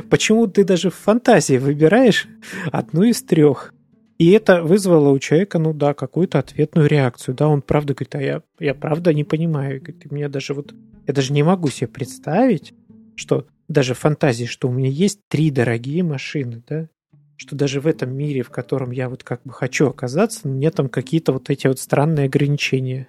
Почему 0.09 0.47
ты 0.47 0.63
даже 0.63 0.89
в 0.89 0.95
фантазии 0.95 1.57
выбираешь 1.57 2.27
одну 2.71 3.03
из 3.03 3.21
трех? 3.21 3.73
И 4.17 4.31
это 4.31 4.63
вызвало 4.63 5.09
у 5.09 5.19
человека, 5.19 5.59
ну 5.59 5.73
да, 5.73 5.93
какую-то 5.93 6.39
ответную 6.39 6.87
реакцию. 6.87 7.35
Да, 7.35 7.47
он 7.47 7.61
правда 7.61 7.93
говорит, 7.93 8.15
а 8.15 8.21
я, 8.21 8.41
я 8.59 8.73
правда 8.73 9.13
не 9.13 9.23
понимаю. 9.23 9.81
Говорит, 9.81 10.11
меня 10.11 10.29
даже 10.29 10.53
вот, 10.53 10.73
я 11.07 11.13
даже 11.13 11.33
не 11.33 11.43
могу 11.43 11.69
себе 11.69 11.87
представить, 11.87 12.73
что 13.15 13.47
даже 13.67 13.93
фантазии, 13.93 14.45
что 14.45 14.67
у 14.67 14.71
меня 14.71 14.89
есть 14.89 15.19
три 15.29 15.51
дорогие 15.51 16.03
машины, 16.03 16.63
да, 16.67 16.87
что 17.35 17.55
даже 17.55 17.81
в 17.81 17.87
этом 17.87 18.15
мире, 18.15 18.43
в 18.43 18.49
котором 18.49 18.91
я 18.91 19.09
вот 19.09 19.23
как 19.23 19.41
бы 19.43 19.51
хочу 19.51 19.87
оказаться, 19.87 20.47
мне 20.47 20.71
там 20.71 20.89
какие-то 20.89 21.33
вот 21.33 21.49
эти 21.49 21.67
вот 21.67 21.79
странные 21.79 22.25
ограничения. 22.25 23.07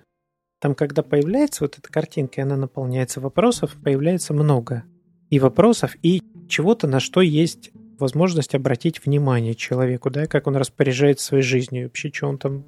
Там, 0.61 0.75
когда 0.75 1.03
появляется 1.03 1.65
вот 1.65 1.79
эта 1.79 1.93
картинка, 1.93 2.41
и 2.41 2.45
она 2.45 2.57
наполняется 2.57 3.21
вопросов, 3.21 3.77
появляется 3.83 4.33
много. 4.33 4.85
И 5.31 5.39
вопросов, 5.39 5.97
и 6.03 6.23
чего-то, 6.49 6.87
на 6.87 7.01
что 7.01 7.21
есть 7.21 7.71
возможность 7.99 8.55
обратить 8.55 9.05
внимание 9.05 9.55
человеку, 9.55 10.11
да, 10.11 10.27
как 10.27 10.47
он 10.47 10.57
распоряжается 10.57 11.27
своей 11.27 11.43
жизнью, 11.43 11.85
вообще, 11.85 12.11
что 12.13 12.29
он 12.29 12.39
там 12.39 12.65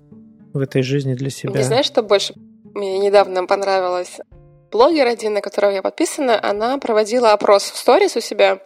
в 0.53 0.59
этой 0.59 0.83
жизни 0.83 1.15
для 1.15 1.31
себя. 1.31 1.59
Не 1.59 1.65
знаешь, 1.65 1.87
что 1.87 2.03
больше 2.03 2.35
мне 2.75 2.99
недавно 2.99 3.47
понравилось? 3.47 4.19
Блогер 4.77 5.07
один, 5.07 5.33
на 5.33 5.41
которого 5.41 5.71
я 5.71 5.81
подписана, 5.81 6.39
она 6.43 6.77
проводила 6.77 7.33
опрос 7.33 7.63
в 7.63 7.77
сторис 7.79 8.15
у 8.15 8.21
себя 8.21 8.61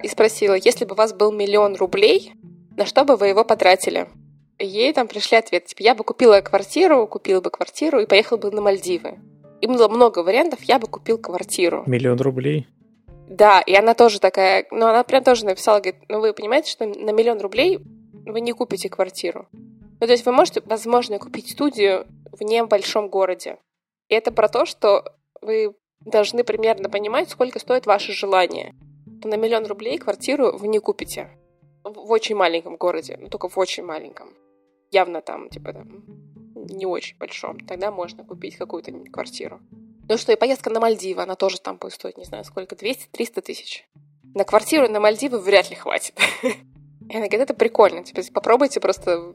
и 0.00 0.06
спросила, 0.06 0.54
если 0.54 0.84
бы 0.84 0.92
у 0.92 0.96
вас 0.96 1.12
был 1.12 1.32
миллион 1.32 1.74
рублей, 1.74 2.32
на 2.76 2.86
что 2.86 3.04
бы 3.04 3.16
вы 3.16 3.26
его 3.26 3.42
потратили? 3.42 4.08
Ей 4.60 4.92
там 4.92 5.08
пришли 5.08 5.36
ответы, 5.36 5.66
типа, 5.66 5.82
я 5.82 5.96
бы 5.96 6.04
купила 6.04 6.40
квартиру, 6.42 7.08
купила 7.08 7.40
бы 7.40 7.50
квартиру 7.50 7.98
и 7.98 8.06
поехала 8.06 8.38
бы 8.38 8.52
на 8.52 8.60
Мальдивы. 8.60 9.18
И 9.60 9.66
было 9.66 9.88
много 9.88 10.20
вариантов, 10.20 10.62
я 10.62 10.78
бы 10.78 10.86
купил 10.86 11.18
квартиру. 11.18 11.82
Миллион 11.86 12.20
рублей? 12.20 12.68
Да, 13.28 13.60
и 13.60 13.74
она 13.74 13.94
тоже 13.94 14.20
такая, 14.20 14.64
ну, 14.70 14.86
она 14.86 15.02
прям 15.02 15.24
тоже 15.24 15.44
написала, 15.44 15.80
говорит, 15.80 16.02
ну, 16.08 16.20
вы 16.20 16.34
понимаете, 16.34 16.70
что 16.70 16.86
на 16.86 17.10
миллион 17.10 17.40
рублей 17.40 17.80
вы 18.26 18.40
не 18.40 18.52
купите 18.52 18.88
квартиру. 18.88 19.48
Ну, 19.52 20.06
то 20.06 20.12
есть 20.12 20.24
вы 20.24 20.30
можете, 20.30 20.62
возможно, 20.64 21.18
купить 21.18 21.50
студию 21.50 22.06
в 22.30 22.44
небольшом 22.44 23.08
городе. 23.08 23.58
И 24.08 24.14
это 24.14 24.30
про 24.30 24.48
то, 24.48 24.64
что 24.64 25.17
вы 25.42 25.74
должны 26.00 26.44
примерно 26.44 26.88
понимать, 26.88 27.30
сколько 27.30 27.58
стоит 27.58 27.86
ваше 27.86 28.12
желание. 28.12 28.74
На 29.24 29.36
миллион 29.36 29.66
рублей 29.66 29.98
квартиру 29.98 30.56
вы 30.56 30.68
не 30.68 30.78
купите. 30.78 31.30
В 31.84 32.10
очень 32.10 32.36
маленьком 32.36 32.76
городе, 32.76 33.16
ну, 33.20 33.28
только 33.28 33.48
в 33.48 33.58
очень 33.58 33.84
маленьком. 33.84 34.34
Явно 34.90 35.20
там, 35.20 35.48
типа, 35.48 35.72
там, 35.72 36.04
не 36.54 36.86
очень 36.86 37.16
большом. 37.18 37.58
Тогда 37.60 37.90
можно 37.90 38.24
купить 38.24 38.56
какую-то 38.56 38.92
квартиру. 39.10 39.60
Ну 40.08 40.16
что, 40.16 40.32
и 40.32 40.36
поездка 40.36 40.70
на 40.70 40.80
Мальдивы, 40.80 41.22
она 41.22 41.34
тоже 41.34 41.60
там 41.60 41.76
будет 41.76 41.92
стоить, 41.92 42.16
не 42.16 42.24
знаю, 42.24 42.44
сколько, 42.44 42.74
200-300 42.74 43.40
тысяч. 43.42 43.86
На 44.34 44.44
квартиру 44.44 44.88
на 44.88 45.00
Мальдивы 45.00 45.38
вряд 45.38 45.70
ли 45.70 45.76
хватит. 45.76 46.18
И 46.42 47.16
она 47.16 47.26
говорит, 47.26 47.40
это 47.40 47.54
прикольно, 47.54 48.04
типа, 48.04 48.22
попробуйте 48.32 48.80
просто 48.80 49.34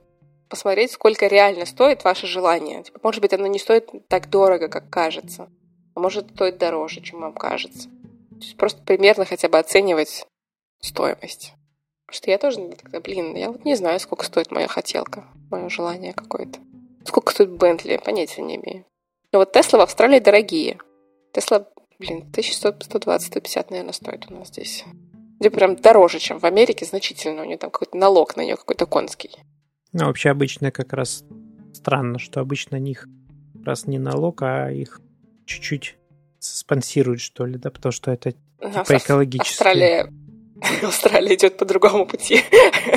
посмотреть, 0.49 0.91
сколько 0.91 1.27
реально 1.27 1.65
стоит 1.65 2.03
ваше 2.03 2.27
желание. 2.27 2.83
Типа, 2.83 2.99
может 3.03 3.21
быть, 3.21 3.33
оно 3.33 3.47
не 3.47 3.59
стоит 3.59 3.89
так 4.07 4.29
дорого, 4.29 4.67
как 4.67 4.89
кажется. 4.89 5.49
А 5.95 5.99
может, 5.99 6.31
стоит 6.31 6.57
дороже, 6.57 7.01
чем 7.01 7.21
вам 7.21 7.33
кажется. 7.33 7.89
То 8.29 8.37
есть 8.37 8.57
просто 8.57 8.81
примерно 8.81 9.25
хотя 9.25 9.49
бы 9.49 9.59
оценивать 9.59 10.25
стоимость. 10.81 11.53
Что 12.09 12.29
я 12.29 12.37
тоже 12.37 12.57
тогда, 12.81 12.99
блин, 12.99 13.35
я 13.35 13.51
вот 13.51 13.65
не 13.65 13.75
знаю, 13.75 13.99
сколько 13.99 14.25
стоит 14.25 14.51
моя 14.51 14.67
хотелка, 14.67 15.25
мое 15.49 15.69
желание 15.69 16.13
какое-то. 16.13 16.59
Сколько 17.05 17.31
стоит 17.31 17.51
Бентли, 17.51 17.99
понятия 18.03 18.41
не 18.41 18.55
имею. 18.55 18.85
Но 19.31 19.39
вот 19.39 19.51
Тесла 19.51 19.79
в 19.79 19.81
Австралии 19.81 20.19
дорогие. 20.19 20.77
Тесла, 21.31 21.67
блин, 21.99 22.29
1120-150, 22.31 23.67
наверное, 23.69 23.93
стоит 23.93 24.29
у 24.29 24.35
нас 24.35 24.49
здесь. 24.49 24.85
Где 25.39 25.49
прям 25.49 25.75
дороже, 25.75 26.19
чем 26.19 26.39
в 26.39 26.45
Америке, 26.45 26.85
значительно. 26.85 27.41
У 27.41 27.45
нее 27.45 27.57
там 27.57 27.71
какой-то 27.71 27.97
налог 27.97 28.37
на 28.37 28.41
нее 28.41 28.55
какой-то 28.55 28.85
конский. 28.85 29.31
Ну, 29.91 30.05
вообще 30.05 30.29
обычно 30.29 30.71
как 30.71 30.93
раз 30.93 31.23
странно, 31.73 32.19
что 32.19 32.39
обычно 32.39 32.77
них 32.77 33.07
раз 33.65 33.87
не 33.87 33.97
налог, 33.97 34.41
а 34.43 34.71
их 34.71 35.01
чуть-чуть 35.45 35.97
спонсируют, 36.39 37.21
что 37.21 37.45
ли, 37.45 37.57
да, 37.57 37.71
потому 37.71 37.91
что 37.91 38.11
это 38.11 38.31
типа 38.31 38.97
экологически. 38.97 39.51
Австралия, 39.51 40.13
Австралия 40.83 41.35
идет 41.35 41.57
по 41.57 41.65
другому 41.65 42.05
пути. 42.05 42.41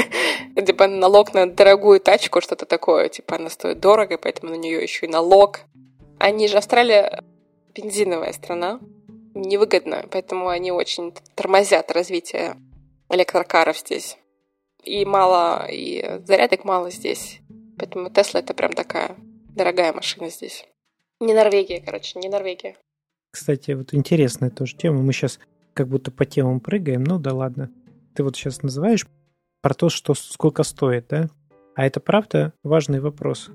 типа 0.67 0.87
налог 0.87 1.35
на 1.35 1.47
дорогую 1.47 2.01
тачку, 2.01 2.41
что-то 2.41 2.67
такое. 2.67 3.09
Типа 3.09 3.37
она 3.37 3.51
стоит 3.51 3.81
дорого, 3.81 4.19
поэтому 4.19 4.53
на 4.53 4.57
нее 4.57 4.83
еще 4.83 5.07
и 5.07 5.11
налог. 5.11 5.61
Они 6.19 6.49
же 6.49 6.57
Австралия 6.57 7.23
бензиновая 7.75 8.33
страна, 8.33 8.81
невыгодно, 9.35 10.07
поэтому 10.11 10.49
они 10.49 10.73
очень 10.73 11.13
тормозят 11.35 11.93
развитие 11.93 12.57
электрокаров 13.11 13.79
здесь. 13.79 14.17
И 14.83 15.05
мало, 15.05 15.67
и 15.71 16.21
зарядок 16.25 16.65
мало 16.65 16.91
здесь. 16.91 17.41
Поэтому 17.79 18.11
Тесла 18.11 18.41
это 18.41 18.55
прям 18.55 18.73
такая 18.73 19.17
дорогая 19.55 19.93
машина 19.93 20.31
здесь. 20.31 20.65
Не 21.21 21.35
Норвегия, 21.35 21.81
короче, 21.81 22.19
не 22.19 22.29
Норвегия. 22.29 22.77
Кстати, 23.31 23.73
вот 23.73 23.95
интересная 23.95 24.51
тоже 24.51 24.77
тема. 24.77 25.03
Мы 25.03 25.13
сейчас 25.13 25.39
как 25.73 25.89
будто 25.89 26.11
по 26.11 26.25
темам 26.25 26.61
прыгаем. 26.61 27.05
Ну 27.05 27.19
да 27.19 27.33
ладно. 27.33 27.71
Ты 28.15 28.23
вот 28.23 28.37
сейчас 28.37 28.63
называешь 28.63 29.07
про 29.63 29.75
то, 29.75 29.89
что 29.89 30.15
сколько 30.15 30.63
стоит, 30.63 31.09
да? 31.09 31.29
А 31.75 31.87
это 31.87 32.01
правда 32.01 32.53
важный 32.63 33.01
вопрос. 33.01 33.51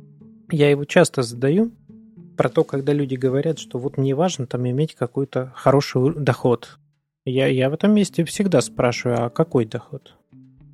Я 0.52 0.69
его 0.69 0.86
часто 0.86 1.24
задаю, 1.24 1.71
про 2.38 2.50
то, 2.50 2.63
когда 2.63 2.93
люди 2.93 3.15
говорят, 3.15 3.60
что 3.60 3.78
вот 3.78 3.97
мне 3.97 4.15
важно 4.15 4.47
там 4.47 4.67
иметь 4.67 4.95
какой-то 4.95 5.52
хороший 5.56 6.13
доход. 6.15 6.80
Я, 7.26 7.47
я 7.47 7.69
в 7.69 7.74
этом 7.74 7.93
месте 7.93 8.24
всегда 8.26 8.62
спрашиваю, 8.62 9.26
а 9.26 9.30
какой 9.30 9.65
доход? 9.65 10.15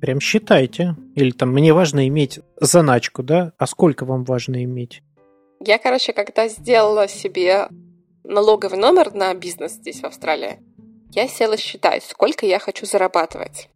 Прям 0.00 0.20
считайте. 0.20 0.96
Или 1.14 1.30
там 1.30 1.52
мне 1.52 1.74
важно 1.74 2.08
иметь 2.08 2.40
заначку, 2.60 3.22
да? 3.22 3.52
А 3.58 3.66
сколько 3.66 4.04
вам 4.04 4.24
важно 4.24 4.64
иметь? 4.64 5.02
Я, 5.60 5.78
короче, 5.78 6.12
когда 6.12 6.48
сделала 6.48 7.08
себе 7.08 7.68
налоговый 8.24 8.78
номер 8.78 9.12
на 9.12 9.34
бизнес 9.34 9.72
здесь, 9.72 10.00
в 10.00 10.04
Австралии, 10.04 10.60
я 11.10 11.26
села 11.26 11.56
считать, 11.56 12.04
сколько 12.04 12.46
я 12.46 12.58
хочу 12.58 12.86
зарабатывать. 12.86 13.68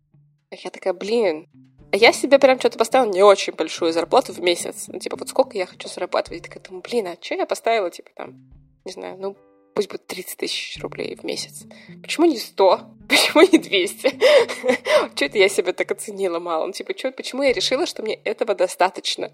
Я 0.51 0.71
такая, 0.71 0.93
блин, 0.93 1.49
а 1.93 1.97
я 1.97 2.13
себе 2.13 2.39
прям 2.39 2.59
что-то 2.59 2.79
поставила 2.79 3.11
не 3.11 3.23
очень 3.23 3.53
большую 3.55 3.93
зарплату 3.93 4.33
в 4.33 4.41
месяц. 4.41 4.85
Ну, 4.89 4.99
типа, 4.99 5.17
вот 5.17 5.29
сколько 5.29 5.59
я 5.59 5.67
хочу 5.67 5.89
зарабатывать? 5.89 6.41
И 6.41 6.43
такая 6.43 6.63
думаю, 6.63 6.83
блин, 6.83 7.07
а 7.07 7.17
что 7.21 7.35
я 7.35 7.47
поставила, 7.47 7.91
типа, 7.91 8.11
там, 8.15 8.51
не 8.85 8.93
знаю, 8.93 9.17
ну, 9.19 9.37
пусть 9.75 9.91
будет 9.91 10.07
30 10.07 10.37
тысяч 10.37 10.81
рублей 10.81 11.17
в 11.17 11.25
месяц. 11.25 11.65
Почему 12.03 12.27
не 12.27 12.39
100? 12.39 12.81
Почему 13.09 13.43
не 13.43 13.59
200? 13.59 14.09
Что 15.17 15.25
это 15.25 15.39
я 15.39 15.49
себя 15.49 15.73
так 15.73 15.91
оценила 15.91 16.39
мало? 16.39 16.67
Ну, 16.67 16.73
типа, 16.73 16.95
чё, 16.95 17.13
почему 17.13 17.43
я 17.43 17.53
решила, 17.53 17.87
что 17.87 18.03
мне 18.03 18.15
этого 18.15 18.55
достаточно? 18.55 19.33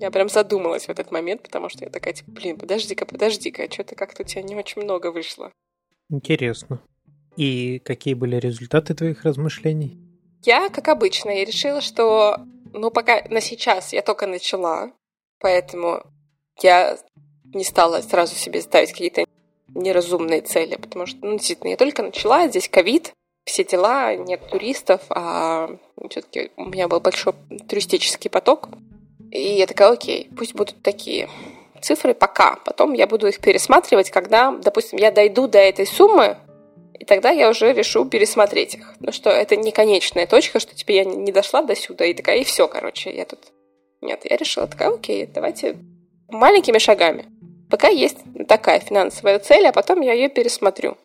Я 0.00 0.10
прям 0.10 0.28
задумалась 0.28 0.86
в 0.86 0.90
этот 0.90 1.10
момент, 1.10 1.42
потому 1.42 1.68
что 1.68 1.84
я 1.84 1.90
такая, 1.90 2.14
типа, 2.14 2.30
блин, 2.32 2.58
подожди-ка, 2.58 3.06
подожди-ка, 3.06 3.70
что-то 3.70 3.94
как-то 3.94 4.22
у 4.22 4.26
тебя 4.26 4.42
не 4.42 4.56
очень 4.56 4.82
много 4.82 5.12
вышло. 5.12 5.52
Интересно. 6.10 6.80
И 7.36 7.78
какие 7.80 8.14
были 8.14 8.36
результаты 8.36 8.94
твоих 8.94 9.24
размышлений? 9.24 9.98
Я, 10.42 10.68
как 10.68 10.88
обычно, 10.88 11.30
я 11.30 11.44
решила, 11.44 11.80
что, 11.80 12.38
ну, 12.72 12.90
пока 12.90 13.24
на 13.30 13.40
сейчас 13.40 13.92
я 13.92 14.02
только 14.02 14.26
начала, 14.26 14.92
поэтому 15.40 16.02
я 16.62 16.98
не 17.54 17.64
стала 17.64 18.02
сразу 18.02 18.34
себе 18.34 18.60
ставить 18.60 18.90
какие-то 18.90 19.24
неразумные 19.74 20.42
цели, 20.42 20.76
потому 20.76 21.06
что, 21.06 21.18
ну, 21.22 21.32
действительно, 21.38 21.70
я 21.70 21.76
только 21.76 22.02
начала, 22.02 22.48
здесь 22.48 22.68
ковид, 22.68 23.12
все 23.44 23.64
дела, 23.64 24.14
нет 24.16 24.46
туристов, 24.48 25.02
а 25.08 25.76
все-таки 26.10 26.50
у 26.56 26.66
меня 26.66 26.88
был 26.88 27.00
большой 27.00 27.34
туристический 27.68 28.30
поток. 28.30 28.68
И 29.34 29.56
я 29.56 29.66
такая, 29.66 29.90
окей, 29.90 30.30
пусть 30.36 30.54
будут 30.54 30.80
такие 30.80 31.28
цифры 31.82 32.14
пока. 32.14 32.56
Потом 32.64 32.92
я 32.92 33.08
буду 33.08 33.26
их 33.26 33.40
пересматривать, 33.40 34.10
когда, 34.10 34.52
допустим, 34.52 34.98
я 34.98 35.10
дойду 35.10 35.48
до 35.48 35.58
этой 35.58 35.86
суммы, 35.86 36.38
и 36.98 37.04
тогда 37.04 37.30
я 37.30 37.50
уже 37.50 37.72
решу 37.72 38.04
пересмотреть 38.04 38.76
их. 38.76 38.94
Ну 39.00 39.10
что, 39.10 39.30
это 39.30 39.56
не 39.56 39.72
конечная 39.72 40.28
точка, 40.28 40.60
что 40.60 40.76
теперь 40.76 40.98
я 40.98 41.04
не 41.04 41.32
дошла 41.32 41.62
до 41.62 41.74
сюда, 41.74 42.04
и 42.04 42.14
такая, 42.14 42.38
и 42.38 42.44
все, 42.44 42.68
короче, 42.68 43.14
я 43.14 43.24
тут... 43.24 43.40
Нет, 44.00 44.20
я 44.22 44.36
решила 44.36 44.68
такая, 44.68 44.90
окей, 44.90 45.26
давайте 45.26 45.78
маленькими 46.28 46.78
шагами. 46.78 47.26
Пока 47.68 47.88
есть 47.88 48.18
такая 48.46 48.78
финансовая 48.78 49.40
цель, 49.40 49.66
а 49.66 49.72
потом 49.72 50.00
я 50.00 50.12
ее 50.12 50.28
пересмотрю. 50.28 50.96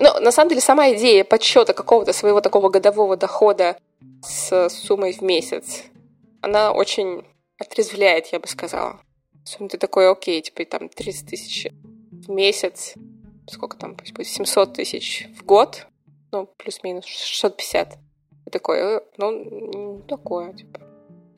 Но 0.00 0.18
на 0.18 0.32
самом 0.32 0.48
деле 0.48 0.60
сама 0.60 0.90
идея 0.94 1.22
подсчета 1.22 1.74
какого-то 1.74 2.12
своего 2.12 2.40
такого 2.40 2.70
годового 2.70 3.16
дохода 3.16 3.76
с 4.20 4.68
суммой 4.68 5.12
в 5.12 5.22
месяц, 5.22 5.84
она 6.40 6.72
очень 6.72 7.24
отрезвляет, 7.58 8.26
я 8.28 8.40
бы 8.40 8.48
сказала. 8.48 9.00
Ты 9.58 9.78
такой, 9.78 10.10
окей, 10.10 10.42
типа 10.42 10.64
там 10.64 10.88
30 10.88 11.28
тысяч 11.28 11.68
в 12.10 12.30
месяц, 12.30 12.94
сколько 13.46 13.76
там, 13.76 13.96
пусть 13.96 14.12
будет 14.12 14.26
700 14.26 14.74
тысяч 14.74 15.26
в 15.38 15.44
год, 15.44 15.86
ну, 16.32 16.46
плюс-минус 16.58 17.06
650. 17.06 17.98
И 18.46 18.50
такое, 18.50 19.02
ну, 19.16 20.04
такое, 20.08 20.52
типа. 20.52 20.80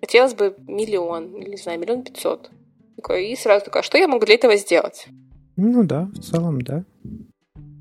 Хотелось 0.01 0.35
бы 0.35 0.57
миллион, 0.67 1.37
или, 1.37 1.51
не 1.51 1.57
знаю, 1.57 1.79
миллион 1.79 2.03
пятьсот. 2.03 2.51
Такой, 2.97 3.29
и 3.29 3.37
сразу 3.37 3.65
такой, 3.65 3.81
а 3.81 3.85
что 3.85 3.99
я 3.99 4.09
могу 4.09 4.25
для 4.27 4.35
этого 4.35 4.57
сделать? 4.57 5.07
Ну 5.57 5.85
да, 5.85 6.05
в 6.15 6.21
целом, 6.21 6.61
да. 6.61 6.85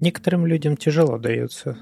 Некоторым 0.01 0.45
людям 0.45 0.77
тяжело 0.77 1.17
дается 1.17 1.77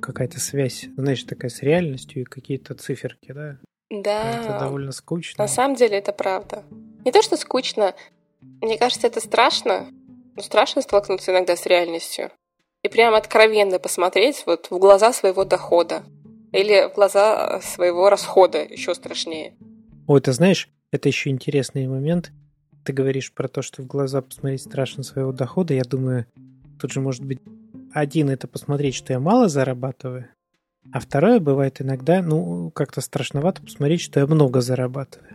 какая-то 0.00 0.40
связь, 0.40 0.88
знаешь, 0.96 1.24
такая 1.24 1.50
с 1.50 1.62
реальностью 1.62 2.22
и 2.22 2.24
какие-то 2.24 2.74
циферки, 2.74 3.32
да? 3.32 3.58
Да. 3.90 4.42
Это 4.44 4.58
довольно 4.60 4.92
скучно. 4.92 5.42
На 5.42 5.48
самом 5.48 5.74
деле 5.74 5.98
это 5.98 6.12
правда. 6.12 6.64
Не 7.04 7.12
то, 7.12 7.22
что 7.22 7.36
скучно, 7.36 7.94
мне 8.60 8.78
кажется, 8.78 9.06
это 9.06 9.20
страшно. 9.20 9.88
Ну, 10.36 10.42
страшно 10.42 10.80
столкнуться 10.82 11.32
иногда 11.32 11.56
с 11.56 11.66
реальностью. 11.66 12.30
И 12.82 12.88
прям 12.88 13.14
откровенно 13.14 13.78
посмотреть 13.78 14.44
вот 14.46 14.70
в 14.70 14.78
глаза 14.78 15.12
своего 15.12 15.44
дохода. 15.44 16.04
Или 16.52 16.88
в 16.88 16.94
глаза 16.94 17.60
своего 17.62 18.10
расхода, 18.10 18.64
еще 18.64 18.94
страшнее. 18.94 19.54
Ой, 20.06 20.20
ты 20.20 20.32
знаешь, 20.32 20.68
это 20.90 21.08
еще 21.08 21.30
интересный 21.30 21.86
момент. 21.86 22.32
Ты 22.84 22.92
говоришь 22.92 23.32
про 23.32 23.48
то, 23.48 23.62
что 23.62 23.82
в 23.82 23.86
глаза 23.86 24.22
посмотреть 24.22 24.62
страшно 24.62 25.02
своего 25.02 25.32
дохода. 25.32 25.74
Я 25.74 25.84
думаю, 25.84 26.26
тут 26.80 26.92
же 26.92 27.00
может 27.00 27.24
быть 27.24 27.40
один 27.92 28.30
это 28.30 28.48
посмотреть, 28.48 28.94
что 28.94 29.12
я 29.12 29.20
мало 29.20 29.48
зарабатываю, 29.48 30.28
а 30.92 31.00
второе 31.00 31.40
бывает 31.40 31.80
иногда, 31.80 32.22
ну, 32.22 32.70
как-то 32.70 33.00
страшновато 33.00 33.62
посмотреть, 33.62 34.00
что 34.00 34.20
я 34.20 34.26
много 34.26 34.60
зарабатываю. 34.60 35.30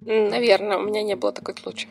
Наверное, 0.00 0.76
у 0.76 0.82
меня 0.82 1.02
не 1.02 1.16
было 1.16 1.32
такой 1.32 1.56
случая. 1.56 1.88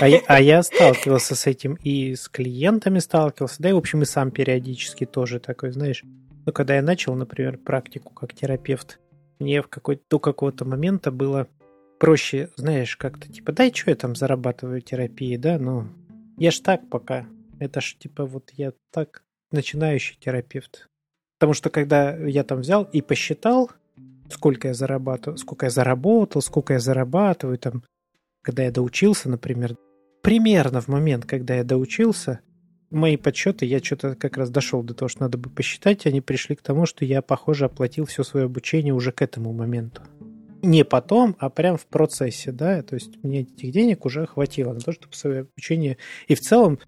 А 0.00 0.08
я, 0.08 0.20
а 0.26 0.40
я 0.40 0.62
сталкивался 0.62 1.36
с 1.36 1.46
этим 1.46 1.74
и 1.74 2.14
с 2.14 2.28
клиентами 2.28 2.98
сталкивался, 2.98 3.62
да 3.62 3.70
и, 3.70 3.72
в 3.72 3.76
общем, 3.76 4.02
и 4.02 4.06
сам 4.06 4.30
периодически 4.30 5.06
тоже 5.06 5.38
такой, 5.38 5.70
знаешь. 5.70 6.02
Ну, 6.44 6.52
когда 6.52 6.74
я 6.74 6.82
начал, 6.82 7.14
например, 7.14 7.58
практику 7.58 8.12
как 8.12 8.34
терапевт, 8.34 8.98
мне 9.38 9.62
в 9.62 9.68
какой-то 9.68 10.02
до 10.10 10.18
какого-то 10.18 10.64
момента 10.64 11.12
было 11.12 11.46
проще, 11.98 12.50
знаешь, 12.56 12.96
как-то 12.96 13.32
типа, 13.32 13.52
дай, 13.52 13.72
что 13.72 13.90
я 13.90 13.96
там 13.96 14.16
зарабатываю 14.16 14.80
терапии, 14.80 15.36
да, 15.36 15.58
ну, 15.58 15.86
я 16.36 16.50
ж 16.50 16.58
так 16.58 16.88
пока. 16.88 17.26
Это 17.60 17.80
ж 17.80 17.94
типа 17.96 18.24
вот 18.24 18.50
я 18.56 18.72
так 18.90 19.22
начинающий 19.52 20.16
терапевт. 20.18 20.88
Потому 21.42 21.54
что 21.54 21.70
когда 21.70 22.14
я 22.18 22.44
там 22.44 22.60
взял 22.60 22.84
и 22.84 23.02
посчитал, 23.02 23.68
сколько 24.30 24.68
я 24.68 24.74
зарабатываю, 24.74 25.38
сколько 25.38 25.66
я 25.66 25.70
заработал, 25.70 26.40
сколько 26.40 26.74
я 26.74 26.78
зарабатываю, 26.78 27.58
там, 27.58 27.82
когда 28.42 28.62
я 28.62 28.70
доучился, 28.70 29.28
например, 29.28 29.74
примерно 30.22 30.80
в 30.80 30.86
момент, 30.86 31.26
когда 31.26 31.56
я 31.56 31.64
доучился, 31.64 32.38
мои 32.90 33.16
подсчеты, 33.16 33.66
я 33.66 33.80
что-то 33.80 34.14
как 34.14 34.36
раз 34.36 34.50
дошел 34.50 34.84
до 34.84 34.94
того, 34.94 35.08
что 35.08 35.22
надо 35.22 35.36
бы 35.36 35.50
посчитать, 35.50 36.06
они 36.06 36.20
пришли 36.20 36.54
к 36.54 36.62
тому, 36.62 36.86
что 36.86 37.04
я, 37.04 37.22
похоже, 37.22 37.64
оплатил 37.64 38.04
все 38.04 38.22
свое 38.22 38.46
обучение 38.46 38.94
уже 38.94 39.10
к 39.10 39.20
этому 39.20 39.52
моменту. 39.52 40.02
Не 40.62 40.84
потом, 40.84 41.34
а 41.40 41.50
прям 41.50 41.76
в 41.76 41.86
процессе, 41.86 42.52
да, 42.52 42.84
то 42.84 42.94
есть 42.94 43.20
мне 43.24 43.40
этих 43.40 43.72
денег 43.72 44.06
уже 44.06 44.28
хватило 44.28 44.74
на 44.74 44.78
то, 44.78 44.92
чтобы 44.92 45.12
свое 45.14 45.40
обучение... 45.40 45.98
И 46.28 46.36
в 46.36 46.40
целом, 46.40 46.78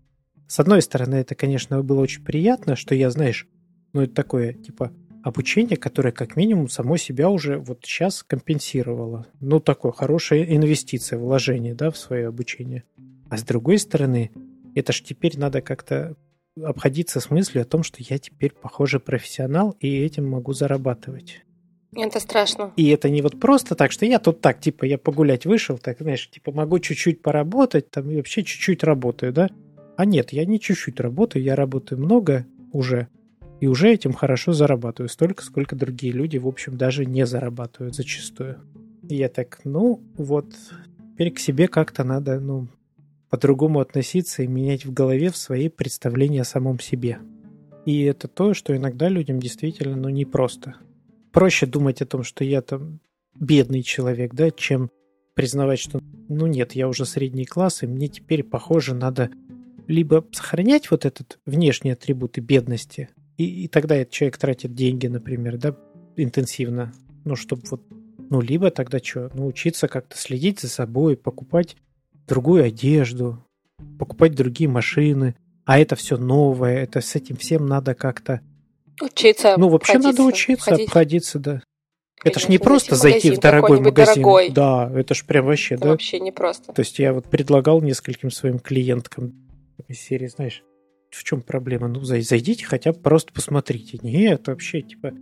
с 0.47 0.61
одной 0.61 0.81
стороны, 0.81 1.17
это, 1.17 1.35
конечно, 1.35 1.83
было 1.83 2.03
очень 2.03 2.23
приятно, 2.23 2.77
что 2.77 2.95
я, 2.95 3.11
знаешь, 3.11 3.49
ну, 3.95 4.03
это 4.03 4.13
такое, 4.15 4.53
типа, 4.53 4.93
обучение, 5.23 5.79
которое 5.79 6.13
как 6.13 6.37
минимум 6.37 6.69
само 6.69 6.99
себя 6.99 7.31
уже 7.31 7.59
вот 7.59 7.81
сейчас 7.83 8.23
компенсировало. 8.23 9.27
Ну, 9.41 9.59
такое 9.59 9.93
хорошая 9.93 10.45
инвестиция, 10.45 11.19
вложение, 11.19 11.75
да, 11.75 11.91
в 11.91 11.97
свое 11.97 12.29
обучение. 12.29 12.85
А 13.31 13.39
с 13.39 13.43
другой 13.43 13.79
стороны, 13.79 14.31
это 14.75 14.93
ж 14.93 15.01
теперь 15.01 15.39
надо 15.39 15.63
как-то 15.63 16.17
обходиться 16.63 17.21
с 17.21 17.31
мыслью 17.31 17.63
о 17.63 17.65
том, 17.65 17.83
что 17.83 17.99
я 18.01 18.19
теперь, 18.19 18.53
похоже, 18.53 19.01
профессионал, 19.01 19.77
и 19.81 20.05
этим 20.05 20.29
могу 20.29 20.53
зарабатывать. 20.53 21.41
Это 21.97 22.21
страшно. 22.21 22.73
И 22.77 22.89
это 22.89 23.09
не 23.09 23.23
вот 23.23 23.41
просто 23.41 23.75
так, 23.75 23.93
что 23.93 24.05
я 24.05 24.19
тут 24.19 24.41
так, 24.41 24.61
типа, 24.61 24.85
я 24.85 24.99
погулять 24.99 25.47
вышел, 25.47 25.79
так, 25.79 26.01
знаешь, 26.01 26.29
типа, 26.29 26.53
могу 26.53 26.79
чуть-чуть 26.81 27.23
поработать, 27.23 27.91
там, 27.91 28.11
и 28.11 28.17
вообще 28.17 28.43
чуть-чуть 28.43 28.83
работаю, 28.85 29.33
да? 29.33 29.49
А 29.97 30.05
нет, 30.05 30.33
я 30.33 30.45
не 30.45 30.61
чуть-чуть 30.61 31.01
работаю, 31.01 31.45
я 31.45 31.55
работаю 31.55 32.01
много 32.01 32.47
уже, 32.73 33.09
и 33.65 33.67
уже 33.67 33.91
этим 33.91 34.13
хорошо 34.13 34.53
зарабатываю. 34.53 35.09
Столько, 35.09 35.43
сколько 35.43 35.75
другие 35.75 36.13
люди, 36.13 36.37
в 36.37 36.47
общем, 36.47 36.77
даже 36.77 37.07
не 37.07 37.25
зарабатывают 37.25 37.95
зачастую. 37.95 38.59
И 39.09 39.17
я 39.17 39.31
так, 39.31 39.61
ну, 39.65 40.03
вот, 40.19 40.55
теперь 41.15 41.33
к 41.33 41.39
себе 41.39 41.67
как-то 41.67 42.05
надо, 42.05 42.41
ну, 42.41 42.69
по-другому 43.31 43.81
относиться 43.81 44.43
и 44.43 44.47
менять 44.47 44.85
в 44.85 44.93
голове 44.93 45.31
в 45.31 45.39
свои 45.39 45.71
представления 45.71 46.43
о 46.43 46.45
самом 46.45 46.79
себе. 46.79 47.21
И 47.87 48.03
это 48.03 48.29
то, 48.29 48.53
что 48.53 48.77
иногда 48.77 49.09
людям 49.09 49.41
действительно, 49.41 49.97
ну, 49.97 50.11
непросто. 50.11 50.75
Проще 51.33 51.65
думать 51.65 52.03
о 52.03 52.07
том, 52.07 52.23
что 52.23 52.45
я 52.45 52.61
там 52.61 53.01
бедный 53.35 53.83
человек, 53.83 54.35
да, 54.35 54.51
чем 54.51 54.91
признавать, 55.33 55.79
что, 55.79 56.03
ну 56.29 56.47
нет, 56.47 56.73
я 56.73 56.87
уже 56.87 57.07
средний 57.07 57.47
класс, 57.47 57.83
и 57.83 57.87
мне 57.87 58.09
теперь, 58.09 58.43
похоже, 58.43 58.95
надо 58.95 59.31
либо 59.87 60.23
сохранять 60.33 60.91
вот 60.91 61.07
этот 61.07 61.39
внешние 61.47 61.95
атрибуты 61.95 62.43
бедности, 62.43 63.09
и, 63.37 63.65
и 63.65 63.69
тогда 63.69 63.97
этот 63.97 64.13
человек 64.13 64.39
тратит 64.39 64.75
деньги, 64.75 65.07
например, 65.07 65.57
да, 65.59 65.77
интенсивно. 66.17 66.93
Ну, 67.25 67.37
чтобы 67.37 67.63
вот, 67.71 67.83
ну, 68.31 68.41
либо 68.41 68.71
тогда 68.71 68.99
что, 68.99 69.31
научиться 69.35 69.89
как-то 69.89 70.17
следить 70.17 70.61
за 70.61 70.69
собой, 70.69 71.17
покупать 71.17 71.77
другую 72.27 72.65
одежду, 72.65 73.45
покупать 73.99 74.35
другие 74.35 74.69
машины, 74.69 75.35
а 75.65 75.79
это 75.79 75.97
все 75.97 76.17
новое, 76.17 76.83
это 76.83 77.01
с 77.01 77.15
этим 77.15 77.37
всем 77.37 77.67
надо 77.67 77.95
как-то... 77.95 78.41
Учиться. 79.01 79.55
Ну, 79.57 79.69
вообще 79.69 79.99
надо 79.99 80.23
учиться, 80.23 80.71
ходить. 80.71 80.89
обходиться, 80.89 81.39
да. 81.39 81.63
Это 82.23 82.41
ж 82.41 82.49
не 82.49 82.59
просто 82.59 82.95
зайти 82.95 83.31
в 83.33 83.41
дорогой 83.41 83.81
магазин. 83.81 84.23
Дорогой. 84.23 84.51
Да, 84.51 84.91
это 84.95 85.15
ж 85.15 85.25
прям 85.25 85.47
вообще, 85.47 85.75
это 85.75 85.85
да. 85.85 85.91
Вообще 85.91 86.21
не 86.21 86.33
просто. 86.33 86.73
То 86.73 86.81
есть 86.81 86.99
я 86.99 87.13
вот 87.13 87.27
предлагал 87.27 87.83
нескольким 87.83 88.31
своим 88.31 88.59
клиенткам 88.59 89.35
из 89.89 90.01
серии, 90.01 90.29
знаешь, 90.29 90.63
в 91.15 91.25
чем 91.25 91.43
проблема? 91.43 91.89
Ну, 91.89 92.01
зайдите 92.03 92.65
хотя 92.65 92.93
бы 92.93 92.99
просто 92.99 93.33
посмотрите. 93.33 93.99
Нет, 94.03 94.49
вообще, 94.49 94.83
типа, 94.83 95.13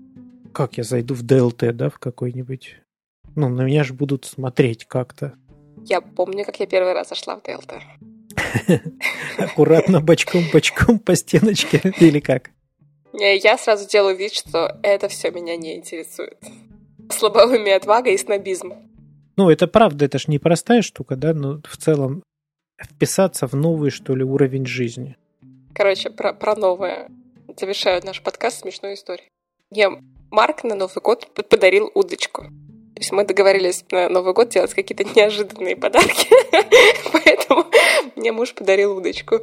как 0.53 0.79
я 0.79 0.85
зайду 0.85 1.15
в 1.15 1.23
ДЛТ, 1.23 1.75
да, 1.75 1.91
в 1.91 1.99
какой-нибудь? 1.99 2.77
Ну, 3.35 3.49
на 3.49 3.63
меня 3.63 3.85
же 3.85 3.95
будут 3.95 4.25
смотреть 4.25 4.87
как-то. 4.87 5.35
Я 5.85 6.01
помню, 6.01 6.45
как 6.45 6.61
я 6.61 6.67
первый 6.67 6.93
раз 6.93 7.09
зашла 7.09 7.37
в 7.37 7.43
ДЛТ. 7.43 7.75
Аккуратно 9.39 10.01
бочком-бочком 10.01 10.99
по 10.99 11.15
стеночке 11.17 11.81
или 12.01 12.21
как? 12.21 12.51
Не, 13.13 13.37
я 13.39 13.59
сразу 13.59 13.89
делаю 13.89 14.17
вид, 14.17 14.33
что 14.33 14.79
это 14.83 15.09
все 15.09 15.31
меня 15.31 15.57
не 15.57 15.77
интересует. 15.77 16.39
Слабоумие, 17.11 17.77
отвага 17.77 18.11
и 18.11 18.17
снобизм. 18.17 18.73
Ну, 19.37 19.51
это 19.51 19.67
правда, 19.67 20.05
это 20.05 20.19
ж 20.19 20.29
непростая 20.29 20.83
штука, 20.83 21.17
да, 21.17 21.35
но 21.35 21.61
в 21.67 21.77
целом 21.77 22.23
вписаться 22.83 23.47
в 23.47 23.55
новый, 23.55 23.91
что 23.91 24.15
ли, 24.15 24.25
уровень 24.25 24.67
жизни. 24.67 25.17
Короче, 25.75 26.11
про, 26.11 26.33
про 26.33 26.55
новое. 26.55 27.09
Завершаю 27.59 28.05
наш 28.05 28.23
подкаст 28.23 28.61
смешной 28.61 28.95
историей. 28.95 29.29
Мне 29.71 29.89
Марк 30.31 30.65
на 30.65 30.75
Новый 30.75 31.03
год 31.03 31.29
подарил 31.35 31.91
удочку. 31.95 32.43
То 32.43 32.99
есть 33.01 33.13
мы 33.13 33.25
договорились 33.25 33.85
на 33.91 34.09
Новый 34.09 34.35
год 34.35 34.51
делать 34.51 34.75
какие-то 34.75 35.05
неожиданные 35.05 35.77
подарки, 35.77 36.29
поэтому 37.13 37.67
мне 38.17 38.33
муж 38.33 38.55
подарил 38.55 38.97
удочку. 38.97 39.41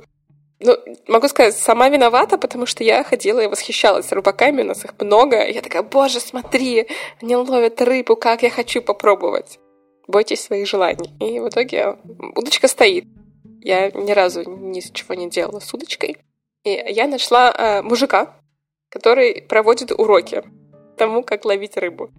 Ну, 0.60 0.78
могу 1.08 1.28
сказать, 1.30 1.56
сама 1.56 1.90
виновата, 1.90 2.38
потому 2.38 2.66
что 2.66 2.84
я 2.84 3.04
ходила 3.04 3.40
и 3.40 3.48
восхищалась 3.48 4.12
рыбаками, 4.12 4.62
у 4.62 4.66
нас 4.66 4.84
их 4.84 4.94
много. 5.00 5.48
Я 5.48 5.62
такая, 5.62 5.84
боже, 5.84 6.20
смотри, 6.20 6.88
они 7.22 7.36
ловят 7.36 7.82
рыбу, 7.82 8.16
как 8.16 8.44
я 8.44 8.50
хочу 8.50 8.82
попробовать. 8.82 9.58
Бойтесь 10.08 10.42
своих 10.42 10.68
желаний. 10.68 11.12
И 11.20 11.40
в 11.40 11.48
итоге 11.50 11.98
удочка 12.36 12.68
стоит. 12.68 13.06
Я 13.62 13.92
ни 13.92 14.12
разу 14.12 14.44
ничего 14.50 15.16
не 15.16 15.30
делала 15.30 15.60
с 15.60 15.74
удочкой. 15.74 16.18
И 16.64 16.70
я 16.70 17.08
нашла 17.08 17.52
э, 17.52 17.82
мужика, 17.82 18.36
который 18.90 19.42
проводит 19.42 19.92
уроки 19.92 20.44
тому, 20.98 21.24
как 21.24 21.46
ловить 21.46 21.78
рыбу. 21.78 22.12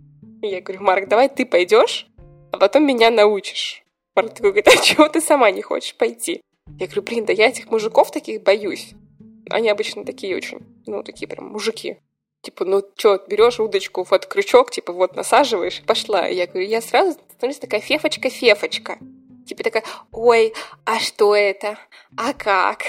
И 0.43 0.47
я 0.47 0.61
говорю, 0.61 0.83
Марк, 0.83 1.09
давай 1.09 1.29
ты 1.29 1.45
пойдешь, 1.45 2.07
а 2.51 2.59
потом 2.59 2.87
меня 2.87 3.11
научишь. 3.11 3.85
Марк 4.17 4.35
такой 4.35 4.51
говорит, 4.51 4.69
а 4.69 4.77
чего 4.83 5.09
ты 5.09 5.21
сама 5.21 5.51
не 5.51 5.63
хочешь 5.63 5.95
пойти? 5.95 6.41
Я 6.79 6.87
говорю, 6.87 7.03
блин, 7.03 7.25
да 7.27 7.33
я 7.33 7.49
этих 7.49 7.71
мужиков 7.71 8.11
таких 8.11 8.43
боюсь. 8.43 8.93
Они 9.51 9.69
обычно 9.69 10.05
такие 10.05 10.37
очень, 10.37 10.61
ну, 10.87 11.03
такие 11.03 11.27
прям 11.29 11.49
мужики. 11.49 11.99
Типа, 12.43 12.65
ну 12.65 12.83
что, 12.97 13.23
берешь 13.29 13.61
удочку, 13.61 14.07
вот 14.09 14.27
крючок, 14.27 14.71
типа, 14.71 14.93
вот 14.93 15.15
насаживаешь, 15.15 15.83
пошла. 15.83 16.27
И 16.27 16.37
я 16.37 16.47
говорю, 16.47 16.67
я 16.67 16.81
сразу 16.81 17.19
становлюсь 17.33 17.59
такая 17.59 17.81
фефочка-фефочка. 17.81 18.99
Типа 19.47 19.63
такая, 19.63 19.85
ой, 20.13 20.53
а 20.85 20.99
что 20.99 21.35
это? 21.35 21.79
А 22.17 22.33
как? 22.33 22.83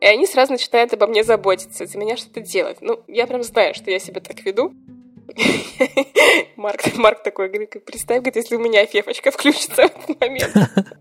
И 0.00 0.06
они 0.06 0.26
сразу 0.26 0.52
начинают 0.52 0.92
обо 0.92 1.06
мне 1.06 1.24
заботиться, 1.24 1.86
за 1.86 1.98
меня 1.98 2.16
что-то 2.16 2.40
делать. 2.40 2.78
Ну, 2.80 3.02
я 3.08 3.26
прям 3.26 3.42
знаю, 3.42 3.74
что 3.74 3.90
я 3.90 3.98
себя 3.98 4.20
так 4.20 4.44
веду. 4.44 4.74
Марк, 6.56 6.94
Марк 6.96 7.22
такой 7.22 7.48
говорит, 7.48 7.84
представь, 7.84 8.18
говорит, 8.18 8.36
если 8.36 8.56
у 8.56 8.60
меня 8.60 8.84
фефочка 8.86 9.30
включится 9.30 9.88
в 9.88 9.88
этот 9.96 10.20
момент. 10.20 10.54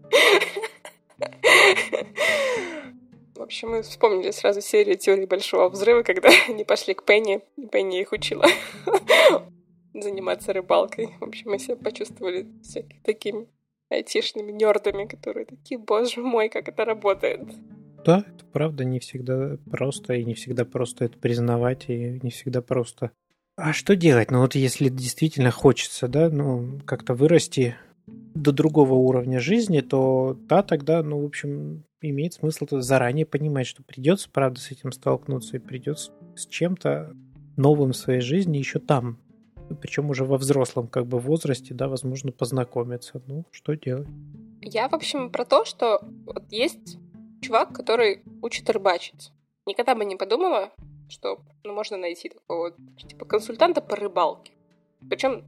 В 3.36 3.44
общем, 3.44 3.72
мы 3.72 3.82
вспомнили 3.82 4.30
сразу 4.30 4.62
серию 4.62 4.98
теории 4.98 5.26
большого 5.26 5.70
взрыва, 5.70 6.04
когда 6.04 6.30
они 6.48 6.64
пошли 6.64 6.94
к 6.94 7.04
Пенни, 7.04 7.42
и 7.58 7.66
Пенни 7.66 8.00
их 8.00 8.12
учила 8.12 8.46
заниматься 9.96 10.54
рыбалкой. 10.54 11.10
В 11.20 11.24
общем, 11.24 11.50
мы 11.50 11.58
себя 11.58 11.76
почувствовали 11.76 12.46
всякими 12.62 13.02
такими 13.04 13.48
айтишными 13.92 14.52
нердами, 14.52 15.06
которые 15.06 15.46
такие, 15.46 15.78
боже 15.78 16.22
мой, 16.22 16.50
как 16.50 16.68
это 16.70 16.86
работает. 16.86 17.42
Да, 18.06 18.20
это 18.28 18.46
правда 18.52 18.84
не 18.84 19.00
всегда 19.00 19.58
просто, 19.70 20.14
и 20.14 20.24
не 20.24 20.34
всегда 20.34 20.66
просто 20.66 21.06
это 21.06 21.18
признавать, 21.18 21.90
и 21.90 22.20
не 22.24 22.32
всегда 22.32 22.62
просто. 22.62 23.12
А 23.56 23.74
что 23.74 23.96
делать? 23.96 24.32
Ну 24.32 24.40
вот 24.40 24.56
если 24.56 24.90
действительно 24.90 25.52
хочется, 25.52 26.08
да, 26.08 26.30
ну 26.30 26.80
как-то 26.86 27.14
вырасти 27.14 27.76
до 28.08 28.52
другого 28.52 28.94
уровня 28.94 29.40
жизни, 29.40 29.82
то 29.82 30.38
да, 30.48 30.64
тогда, 30.64 31.04
ну, 31.04 31.22
в 31.22 31.26
общем, 31.26 31.84
имеет 32.02 32.34
смысл 32.34 32.66
-то 32.66 32.82
заранее 32.82 33.26
понимать, 33.26 33.68
что 33.68 33.84
придется, 33.84 34.30
правда, 34.32 34.60
с 34.60 34.72
этим 34.72 34.92
столкнуться, 34.92 35.58
и 35.58 35.60
придется 35.60 36.12
с 36.36 36.48
чем-то 36.48 37.14
новым 37.58 37.92
в 37.92 37.98
своей 37.98 38.22
жизни 38.22 38.58
еще 38.58 38.80
там. 38.80 39.20
Причем 39.76 40.10
уже 40.10 40.26
во 40.26 40.38
взрослом 40.38 40.88
как 40.88 41.06
бы 41.06 41.20
возрасте, 41.20 41.74
да, 41.74 41.88
возможно, 41.88 42.32
познакомиться. 42.32 43.22
Ну, 43.28 43.46
что 43.52 43.76
делать? 43.76 44.08
Я, 44.62 44.90
в 44.90 44.94
общем, 44.94 45.30
про 45.32 45.46
то, 45.46 45.66
что 45.66 46.02
вот 46.26 46.44
есть 46.52 46.98
чувак, 47.42 47.74
который 47.74 48.24
учит 48.42 48.70
рыбачить. 48.70 49.32
Никогда 49.66 49.96
бы 49.96 50.06
не 50.06 50.16
подумала, 50.16 50.72
что 51.10 51.42
ну, 51.64 51.74
можно 51.74 51.98
найти 51.98 52.30
такого 52.30 52.74
типа 52.98 53.26
консультанта 53.26 53.82
по 53.82 53.96
рыбалке. 53.96 54.54
Причем 55.10 55.46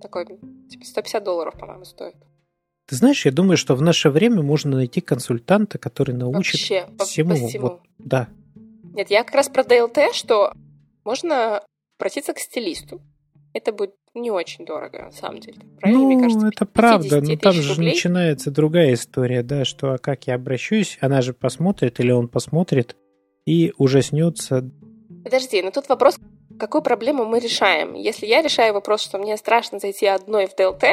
такой, 0.00 0.26
типа 0.70 0.84
150 0.84 1.24
долларов, 1.24 1.54
по-моему, 1.58 1.84
стоит. 1.84 2.16
Ты 2.86 2.96
знаешь, 2.96 3.24
я 3.24 3.32
думаю, 3.32 3.56
что 3.56 3.74
в 3.74 3.82
наше 3.82 4.10
время 4.10 4.42
можно 4.42 4.76
найти 4.76 5.00
консультанта, 5.00 5.78
который 5.78 6.14
научит 6.14 6.60
Вообще, 6.60 6.86
всему. 6.98 7.30
По, 7.30 7.48
всему. 7.48 7.68
Вот, 7.68 7.80
да. 7.98 8.28
Нет, 8.92 9.10
я 9.10 9.24
как 9.24 9.34
раз 9.34 9.48
про 9.48 9.64
ДЛТ, 9.64 10.14
что 10.14 10.52
можно 11.04 11.62
обратиться 11.98 12.34
к 12.34 12.38
стилисту. 12.38 13.00
Это 13.54 13.72
будет 13.72 13.94
не 14.14 14.32
очень 14.32 14.66
дорого, 14.66 15.04
на 15.04 15.12
самом 15.12 15.38
деле. 15.38 15.58
Правильно, 15.80 16.02
ну, 16.02 16.06
мне 16.12 16.20
кажется, 16.20 16.48
это 16.48 16.66
правда, 16.66 17.20
но 17.20 17.36
там 17.36 17.52
же 17.52 17.74
рублей. 17.74 17.92
начинается 17.92 18.50
другая 18.50 18.94
история, 18.94 19.44
да, 19.44 19.64
что 19.64 19.92
а 19.92 19.98
как 19.98 20.26
я 20.26 20.34
обращусь, 20.34 20.98
она 21.00 21.22
же 21.22 21.34
посмотрит 21.34 22.00
или 22.00 22.10
он 22.10 22.26
посмотрит 22.26 22.96
и 23.46 23.72
ужаснется. 23.78 24.68
Подожди, 25.22 25.62
но 25.62 25.70
тут 25.70 25.88
вопрос, 25.88 26.18
какую 26.58 26.82
проблему 26.82 27.24
мы 27.24 27.38
решаем? 27.38 27.94
Если 27.94 28.26
я 28.26 28.42
решаю 28.42 28.74
вопрос, 28.74 29.02
что 29.02 29.18
мне 29.18 29.36
страшно 29.36 29.78
зайти 29.78 30.06
одной 30.06 30.48
в 30.48 30.56
ДЛТ, 30.56 30.84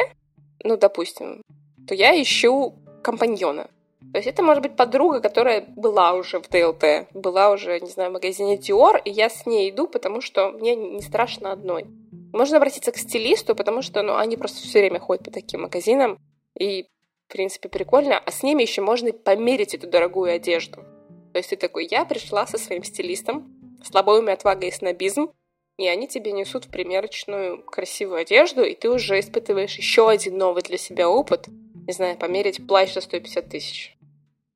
ну, 0.62 0.76
допустим, 0.76 1.42
то 1.88 1.94
я 1.94 2.20
ищу 2.20 2.76
компаньона. 3.02 3.68
То 4.12 4.18
есть 4.18 4.28
это 4.28 4.42
может 4.42 4.62
быть 4.62 4.76
подруга, 4.76 5.20
которая 5.20 5.64
была 5.76 6.12
уже 6.12 6.40
в 6.40 6.48
ДЛТ, 6.48 7.08
была 7.12 7.50
уже, 7.50 7.80
не 7.80 7.90
знаю, 7.90 8.10
в 8.10 8.14
магазине 8.14 8.56
Dior, 8.56 9.00
и 9.04 9.10
я 9.10 9.28
с 9.28 9.46
ней 9.46 9.70
иду, 9.70 9.88
потому 9.88 10.20
что 10.20 10.50
мне 10.50 10.76
не 10.76 11.00
страшно 11.00 11.50
одной. 11.50 11.86
Можно 12.32 12.56
обратиться 12.56 12.92
к 12.92 12.96
стилисту, 12.96 13.54
потому 13.54 13.82
что 13.82 14.02
ну, 14.02 14.16
они 14.16 14.36
просто 14.36 14.62
все 14.62 14.80
время 14.80 15.00
ходят 15.00 15.24
по 15.24 15.30
таким 15.30 15.62
магазинам, 15.62 16.18
и, 16.58 16.84
в 17.28 17.32
принципе, 17.32 17.68
прикольно. 17.68 18.18
А 18.18 18.30
с 18.30 18.42
ними 18.42 18.62
еще 18.62 18.82
можно 18.82 19.12
померить 19.12 19.74
эту 19.74 19.88
дорогую 19.88 20.32
одежду. 20.32 20.84
То 21.32 21.38
есть 21.38 21.50
ты 21.50 21.56
такой, 21.56 21.88
я 21.90 22.04
пришла 22.04 22.46
со 22.46 22.58
своим 22.58 22.84
стилистом, 22.84 23.78
слабоумие, 23.82 24.34
отвага 24.34 24.66
и 24.66 24.70
снобизм, 24.70 25.30
и 25.78 25.86
они 25.88 26.06
тебе 26.06 26.32
несут 26.32 26.66
в 26.66 26.68
примерочную 26.68 27.62
красивую 27.64 28.20
одежду, 28.20 28.62
и 28.62 28.74
ты 28.74 28.90
уже 28.90 29.18
испытываешь 29.18 29.76
еще 29.76 30.08
один 30.08 30.36
новый 30.36 30.62
для 30.62 30.76
себя 30.76 31.08
опыт, 31.08 31.48
не 31.86 31.92
знаю, 31.92 32.16
померить 32.16 32.66
плащ 32.66 32.92
за 32.92 33.00
150 33.00 33.48
тысяч. 33.48 33.96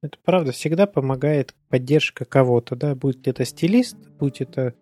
Это 0.02 0.18
правда, 0.24 0.52
всегда 0.52 0.86
помогает 0.86 1.54
поддержка 1.68 2.24
кого-то, 2.24 2.76
да, 2.76 2.94
будь 2.94 3.26
это 3.26 3.44
стилист, 3.44 3.96
будь 4.18 4.40
это 4.40 4.74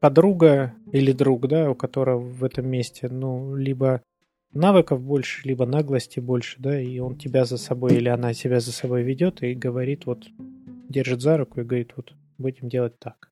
подруга 0.00 0.74
или 0.92 1.12
друг, 1.12 1.48
да, 1.48 1.70
у 1.70 1.74
которого 1.74 2.18
в 2.18 2.44
этом 2.44 2.68
месте, 2.68 3.08
ну, 3.08 3.54
либо 3.54 4.02
навыков 4.52 5.00
больше, 5.00 5.46
либо 5.46 5.66
наглости 5.66 6.20
больше, 6.20 6.56
да, 6.58 6.80
и 6.80 6.98
он 6.98 7.16
тебя 7.16 7.44
за 7.44 7.58
собой 7.58 7.94
или 7.94 8.08
она 8.08 8.34
тебя 8.34 8.60
за 8.60 8.72
собой 8.72 9.02
ведет 9.02 9.42
и 9.42 9.54
говорит, 9.54 10.06
вот, 10.06 10.26
держит 10.88 11.20
за 11.20 11.36
руку 11.36 11.60
и 11.60 11.64
говорит, 11.64 11.92
вот, 11.96 12.12
будем 12.38 12.68
делать 12.68 12.98
так. 12.98 13.30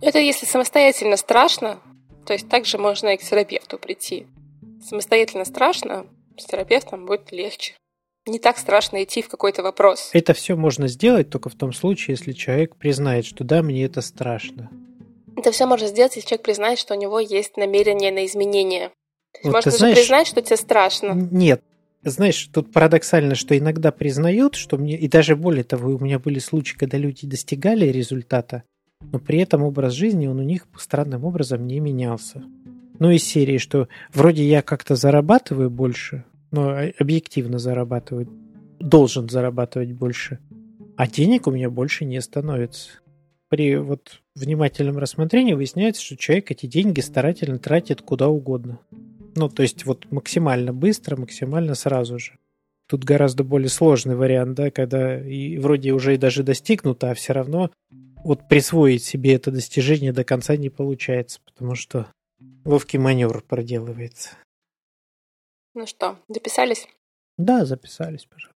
Это 0.00 0.18
если 0.18 0.46
самостоятельно 0.46 1.16
страшно, 1.16 1.78
то 2.26 2.32
есть 2.32 2.48
также 2.48 2.78
можно 2.78 3.14
и 3.14 3.16
к 3.16 3.22
терапевту 3.22 3.78
прийти. 3.78 4.26
Самостоятельно 4.82 5.44
страшно, 5.44 6.06
с 6.36 6.44
терапевтом 6.44 7.06
будет 7.06 7.32
легче. 7.32 7.74
Не 8.26 8.40
так 8.40 8.58
страшно 8.58 9.04
идти 9.04 9.22
в 9.22 9.28
какой-то 9.28 9.62
вопрос. 9.62 10.10
Это 10.12 10.34
все 10.34 10.56
можно 10.56 10.88
сделать 10.88 11.30
только 11.30 11.48
в 11.48 11.54
том 11.54 11.72
случае, 11.72 12.14
если 12.14 12.32
человек 12.32 12.74
признает, 12.76 13.24
что 13.24 13.44
да, 13.44 13.62
мне 13.62 13.84
это 13.84 14.00
страшно. 14.00 14.68
Это 15.36 15.52
все 15.52 15.66
можно 15.66 15.86
сделать, 15.86 16.16
если 16.16 16.28
человек 16.28 16.44
признает, 16.44 16.78
что 16.78 16.94
у 16.94 16.98
него 16.98 17.20
есть 17.20 17.56
намерение 17.56 18.10
на. 18.10 18.88
То 19.32 19.38
есть 19.38 19.44
вот 19.44 19.52
можно 19.52 19.70
знаешь, 19.70 19.96
признать, 19.98 20.26
что 20.26 20.40
тебе 20.40 20.56
страшно. 20.56 21.12
Нет. 21.12 21.62
Знаешь, 22.02 22.48
тут 22.52 22.72
парадоксально, 22.72 23.34
что 23.34 23.56
иногда 23.56 23.90
признают, 23.90 24.54
что 24.54 24.78
мне... 24.78 24.96
И 24.96 25.08
даже 25.08 25.36
более 25.36 25.64
того, 25.64 25.90
у 25.90 25.98
меня 25.98 26.18
были 26.18 26.38
случаи, 26.38 26.76
когда 26.76 26.98
люди 26.98 27.26
достигали 27.26 27.86
результата, 27.86 28.62
но 29.00 29.18
при 29.18 29.40
этом 29.40 29.62
образ 29.62 29.92
жизни, 29.92 30.26
он 30.26 30.38
у 30.38 30.42
них 30.42 30.66
странным 30.78 31.24
образом 31.24 31.66
не 31.66 31.80
менялся. 31.80 32.42
Ну, 32.98 33.10
из 33.10 33.24
серии, 33.24 33.58
что 33.58 33.88
вроде 34.14 34.44
я 34.44 34.62
как-то 34.62 34.94
зарабатываю 34.96 35.68
больше, 35.68 36.24
но 36.50 36.78
объективно 36.98 37.58
зарабатываю, 37.58 38.28
должен 38.78 39.28
зарабатывать 39.28 39.92
больше, 39.92 40.38
а 40.96 41.06
денег 41.06 41.46
у 41.46 41.50
меня 41.50 41.68
больше 41.68 42.04
не 42.04 42.20
становится. 42.22 42.90
При 43.48 43.76
вот 43.76 44.20
внимательном 44.34 44.98
рассмотрении 44.98 45.54
выясняется, 45.54 46.02
что 46.02 46.16
человек 46.16 46.50
эти 46.50 46.66
деньги 46.66 47.00
старательно 47.00 47.58
тратит 47.58 48.02
куда 48.02 48.28
угодно. 48.28 48.80
Ну, 49.36 49.48
то 49.48 49.62
есть 49.62 49.84
вот 49.84 50.10
максимально 50.10 50.72
быстро, 50.72 51.16
максимально 51.16 51.74
сразу 51.74 52.18
же. 52.18 52.38
Тут 52.88 53.04
гораздо 53.04 53.44
более 53.44 53.68
сложный 53.68 54.16
вариант, 54.16 54.54
да, 54.54 54.70
когда 54.70 55.20
и 55.20 55.58
вроде 55.58 55.92
уже 55.92 56.14
и 56.14 56.18
даже 56.18 56.42
достигнуто, 56.42 57.10
а 57.10 57.14
все 57.14 57.32
равно 57.32 57.70
вот 58.24 58.48
присвоить 58.48 59.04
себе 59.04 59.34
это 59.34 59.50
достижение 59.50 60.12
до 60.12 60.24
конца 60.24 60.56
не 60.56 60.70
получается, 60.70 61.40
потому 61.44 61.74
что 61.74 62.06
ловкий 62.64 62.98
маневр 62.98 63.42
проделывается. 63.42 64.30
Ну 65.74 65.86
что, 65.86 66.18
записались? 66.28 66.88
Да, 67.36 67.64
записались, 67.66 68.24
пожалуйста. 68.24 68.55